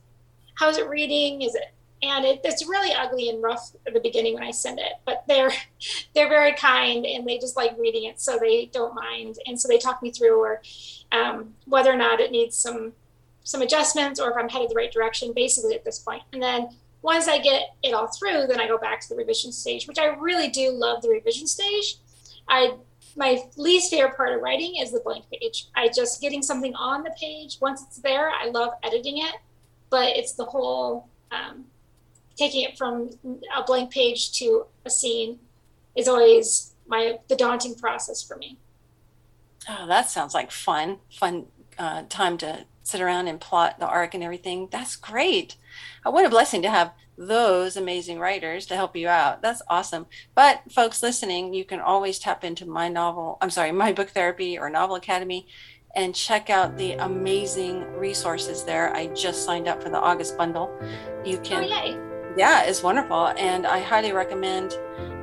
how's 0.55 0.79
it 0.79 0.89
reading? 0.89 1.43
Is 1.43 1.55
it, 1.55 1.73
and 2.03 2.25
it, 2.25 2.41
it's 2.45 2.69
really 2.69 2.93
ugly 2.93 3.29
and 3.29 3.43
rough 3.43 3.73
at 3.87 3.95
the 3.95 4.01
beginning 4.01 4.35
when 4.35 4.43
I 4.43 4.51
send 4.51 4.79
it, 4.79 4.93
but 5.05 5.25
they're 5.29 5.53
they're 6.15 6.29
very 6.29 6.53
kind 6.53 7.07
and 7.07 7.27
they 7.27 7.39
just 7.39 7.57
like 7.57 7.77
reading 7.79 8.05
it, 8.05 8.21
so 8.21 8.39
they 8.39 8.67
don't 8.67 8.95
mind, 8.95 9.37
and 9.47 9.61
so 9.61 9.69
they 9.69 9.79
talk 9.79 10.03
me 10.03 10.11
through 10.11 10.41
or 10.41 10.63
um, 11.13 11.55
whether 11.67 11.93
or 11.93 11.97
not 11.97 12.21
it 12.21 12.31
needs 12.31 12.57
some 12.57 12.93
some 13.45 13.63
adjustments 13.63 14.21
or 14.21 14.31
if 14.31 14.37
I'm 14.37 14.49
headed 14.49 14.71
the 14.71 14.75
right 14.75 14.93
direction, 14.93 15.33
basically 15.33 15.75
at 15.75 15.85
this 15.85 15.99
point. 15.99 16.23
And 16.33 16.43
then 16.43 16.69
once 17.03 17.27
I 17.27 17.39
get 17.39 17.75
it 17.83 17.93
all 17.93 18.07
through, 18.07 18.47
then 18.47 18.61
I 18.61 18.69
go 18.69 18.79
back 18.79 19.01
to 19.01 19.09
the 19.09 19.17
revision 19.17 19.51
stage, 19.51 19.89
which 19.89 19.99
I 19.99 20.07
really 20.07 20.49
do 20.49 20.71
love 20.71 21.03
the 21.03 21.09
revision 21.09 21.47
stage. 21.47 21.97
I 22.49 22.75
my 23.15 23.43
least 23.57 23.91
favorite 23.91 24.17
part 24.17 24.33
of 24.33 24.41
writing 24.41 24.77
is 24.77 24.91
the 24.91 25.01
blank 25.01 25.25
page. 25.31 25.67
I 25.75 25.89
just 25.89 26.21
getting 26.21 26.43
something 26.43 26.75
on 26.75 27.03
the 27.03 27.15
page. 27.19 27.59
Once 27.61 27.83
it's 27.83 27.99
there, 27.99 28.31
I 28.31 28.49
love 28.49 28.73
editing 28.83 29.19
it, 29.19 29.35
but 29.91 30.17
it's 30.17 30.33
the 30.33 30.47
whole 30.47 31.09
um, 31.31 31.67
taking 32.37 32.63
it 32.63 32.77
from 32.77 33.11
a 33.55 33.63
blank 33.63 33.91
page 33.91 34.33
to 34.33 34.67
a 34.85 34.91
scene 34.91 35.39
is 35.95 36.09
always 36.09 36.73
my 36.87 37.19
the 37.29 37.37
daunting 37.37 37.75
process 37.75 38.23
for 38.23 38.37
me. 38.37 38.59
Oh, 39.69 39.87
that 39.87 40.11
sounds 40.11 40.35
like 40.35 40.51
fun, 40.51 40.99
fun 41.11 41.47
uh, 41.79 42.03
time 42.09 42.37
to 42.39 42.67
sit 42.83 43.01
around 43.01 43.29
and 43.29 43.41
plot 43.41 43.79
the 43.79 43.87
arc 43.87 44.15
and 44.15 44.23
everything. 44.23 44.69
That's 44.71 44.97
great. 44.97 45.57
Uh, 46.05 46.11
what 46.11 46.25
a 46.25 46.31
blessing 46.31 46.63
to 46.63 46.71
have 46.71 46.93
those 47.17 47.77
amazing 47.77 48.19
writers 48.19 48.67
to 48.67 48.75
help 48.75 48.97
you 48.97 49.09
out. 49.09 49.43
That's 49.43 49.63
awesome. 49.69 50.07
But 50.35 50.63
folks 50.73 51.03
listening, 51.03 51.55
you 51.55 51.65
can 51.65 51.81
always 51.81 52.19
tap 52.19 52.43
into 52.43 52.67
my 52.67 52.89
novel, 52.89 53.39
I'm 53.41 53.51
sorry, 53.51 53.71
my 53.71 53.93
book 53.93 54.11
therapy 54.11 54.59
or 54.59 54.69
novel 54.71 54.97
academy 54.97 55.47
and 55.95 56.15
check 56.15 56.49
out 56.51 56.77
the 56.79 56.93
amazing 56.95 57.85
resources 57.93 58.65
there. 58.65 58.95
I 58.97 59.09
just 59.09 59.45
signed 59.45 59.69
up 59.69 59.83
for 59.83 59.91
the 59.91 60.01
August 60.01 60.37
bundle. 60.39 60.71
You 61.25 61.39
can 61.39 61.65
oh, 61.65 62.12
Yeah, 62.37 62.63
it's 62.65 62.83
wonderful 62.83 63.29
and 63.29 63.67
I 63.67 63.81
highly 63.81 64.13
recommend 64.13 64.73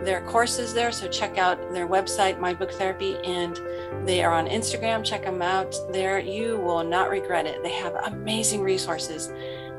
their 0.02 0.22
courses 0.22 0.74
there. 0.74 0.92
So 0.92 1.08
check 1.08 1.38
out 1.38 1.74
their 1.74 1.88
website, 1.88 2.40
My 2.40 2.54
Book 2.54 2.72
Therapy, 2.72 3.18
and 3.26 3.60
they 4.06 4.24
are 4.24 4.34
on 4.34 4.48
Instagram. 4.48 5.04
Check 5.04 5.24
them 5.24 5.42
out 5.42 5.76
there. 5.92 6.20
You 6.20 6.58
will 6.58 6.84
not 6.84 7.10
regret 7.10 7.46
it. 7.46 7.64
They 7.64 7.74
have 7.74 7.96
amazing 7.96 8.62
resources 8.62 9.32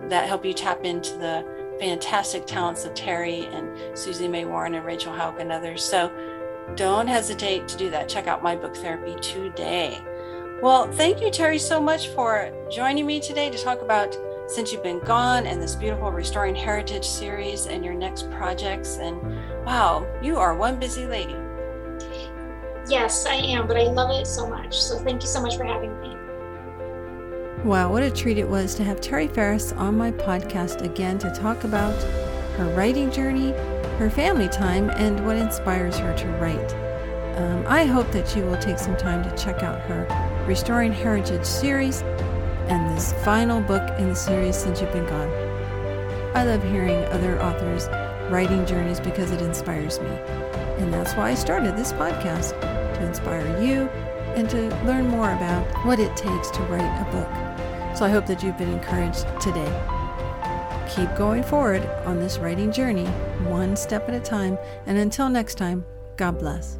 that 0.08 0.26
help 0.26 0.44
you 0.44 0.52
tap 0.52 0.84
into 0.84 1.16
the 1.18 1.44
fantastic 1.78 2.46
talents 2.46 2.84
of 2.84 2.94
Tari 2.94 3.46
and 3.46 3.96
Susie 3.96 4.28
May 4.28 4.44
Warren 4.44 4.74
and 4.74 4.84
Rachel 4.84 5.12
Hauck 5.12 5.40
and 5.40 5.50
others. 5.50 5.82
So 5.82 6.12
don't 6.74 7.06
hesitate 7.06 7.66
to 7.68 7.76
do 7.76 7.90
that. 7.90 8.08
Check 8.08 8.26
out 8.26 8.42
My 8.42 8.56
Book 8.56 8.76
Therapy 8.76 9.14
today. 9.20 10.02
Well, 10.62 10.92
thank 10.92 11.22
you, 11.22 11.30
Tari, 11.30 11.58
so 11.58 11.80
much 11.80 12.08
for 12.08 12.52
joining 12.70 13.06
me 13.06 13.18
today 13.18 13.48
to 13.48 13.56
talk 13.56 13.80
about 13.80 14.14
since 14.50 14.72
you've 14.72 14.82
been 14.82 14.98
gone 15.00 15.46
and 15.46 15.62
this 15.62 15.76
beautiful 15.76 16.10
Restoring 16.10 16.56
Heritage 16.56 17.06
series 17.06 17.66
and 17.66 17.84
your 17.84 17.94
next 17.94 18.28
projects. 18.32 18.96
And 18.96 19.22
wow, 19.64 20.04
you 20.20 20.38
are 20.38 20.56
one 20.56 20.78
busy 20.78 21.06
lady. 21.06 21.36
Yes, 22.88 23.26
I 23.26 23.34
am, 23.34 23.68
but 23.68 23.76
I 23.76 23.84
love 23.84 24.10
it 24.10 24.26
so 24.26 24.48
much. 24.48 24.76
So 24.76 24.98
thank 24.98 25.22
you 25.22 25.28
so 25.28 25.40
much 25.40 25.56
for 25.56 25.64
having 25.64 25.98
me. 26.00 26.16
Wow, 27.64 27.92
what 27.92 28.02
a 28.02 28.10
treat 28.10 28.38
it 28.38 28.48
was 28.48 28.74
to 28.74 28.84
have 28.84 29.00
Tari 29.00 29.28
Faris 29.28 29.72
on 29.72 29.96
my 29.96 30.10
podcast 30.10 30.82
again 30.82 31.18
to 31.18 31.30
talk 31.30 31.62
about 31.62 31.94
her 32.56 32.74
writing 32.74 33.12
journey, 33.12 33.52
her 33.98 34.10
family 34.10 34.48
time, 34.48 34.90
and 34.90 35.24
what 35.24 35.36
inspires 35.36 35.96
her 35.98 36.16
to 36.16 36.26
write. 36.38 36.74
Um, 37.36 37.64
I 37.68 37.84
hope 37.84 38.10
that 38.10 38.34
you 38.34 38.44
will 38.44 38.56
take 38.56 38.78
some 38.78 38.96
time 38.96 39.22
to 39.22 39.42
check 39.42 39.62
out 39.62 39.80
her 39.82 40.44
Restoring 40.46 40.92
Heritage 40.92 41.44
series 41.44 42.02
and 42.70 42.96
this 42.96 43.12
final 43.24 43.60
book 43.60 43.82
in 43.98 44.08
the 44.08 44.14
series 44.14 44.56
since 44.56 44.80
you've 44.80 44.92
been 44.92 45.06
gone. 45.06 45.28
I 46.36 46.44
love 46.44 46.62
hearing 46.62 47.04
other 47.06 47.42
authors' 47.42 47.88
writing 48.30 48.64
journeys 48.64 49.00
because 49.00 49.32
it 49.32 49.42
inspires 49.42 49.98
me. 49.98 50.10
And 50.78 50.94
that's 50.94 51.14
why 51.14 51.30
I 51.30 51.34
started 51.34 51.76
this 51.76 51.92
podcast 51.92 52.58
to 52.60 53.04
inspire 53.04 53.60
you 53.60 53.88
and 54.36 54.48
to 54.50 54.68
learn 54.84 55.08
more 55.08 55.32
about 55.32 55.66
what 55.84 55.98
it 55.98 56.16
takes 56.16 56.50
to 56.52 56.62
write 56.62 56.80
a 56.80 57.10
book. 57.10 57.96
So 57.96 58.04
I 58.04 58.08
hope 58.08 58.26
that 58.26 58.42
you've 58.42 58.56
been 58.56 58.72
encouraged 58.72 59.26
today. 59.40 59.70
Keep 60.94 61.16
going 61.16 61.42
forward 61.42 61.84
on 62.06 62.20
this 62.20 62.38
writing 62.38 62.70
journey, 62.70 63.06
one 63.48 63.76
step 63.76 64.08
at 64.08 64.14
a 64.14 64.20
time. 64.20 64.56
And 64.86 64.96
until 64.96 65.28
next 65.28 65.56
time, 65.56 65.84
God 66.16 66.38
bless. 66.38 66.78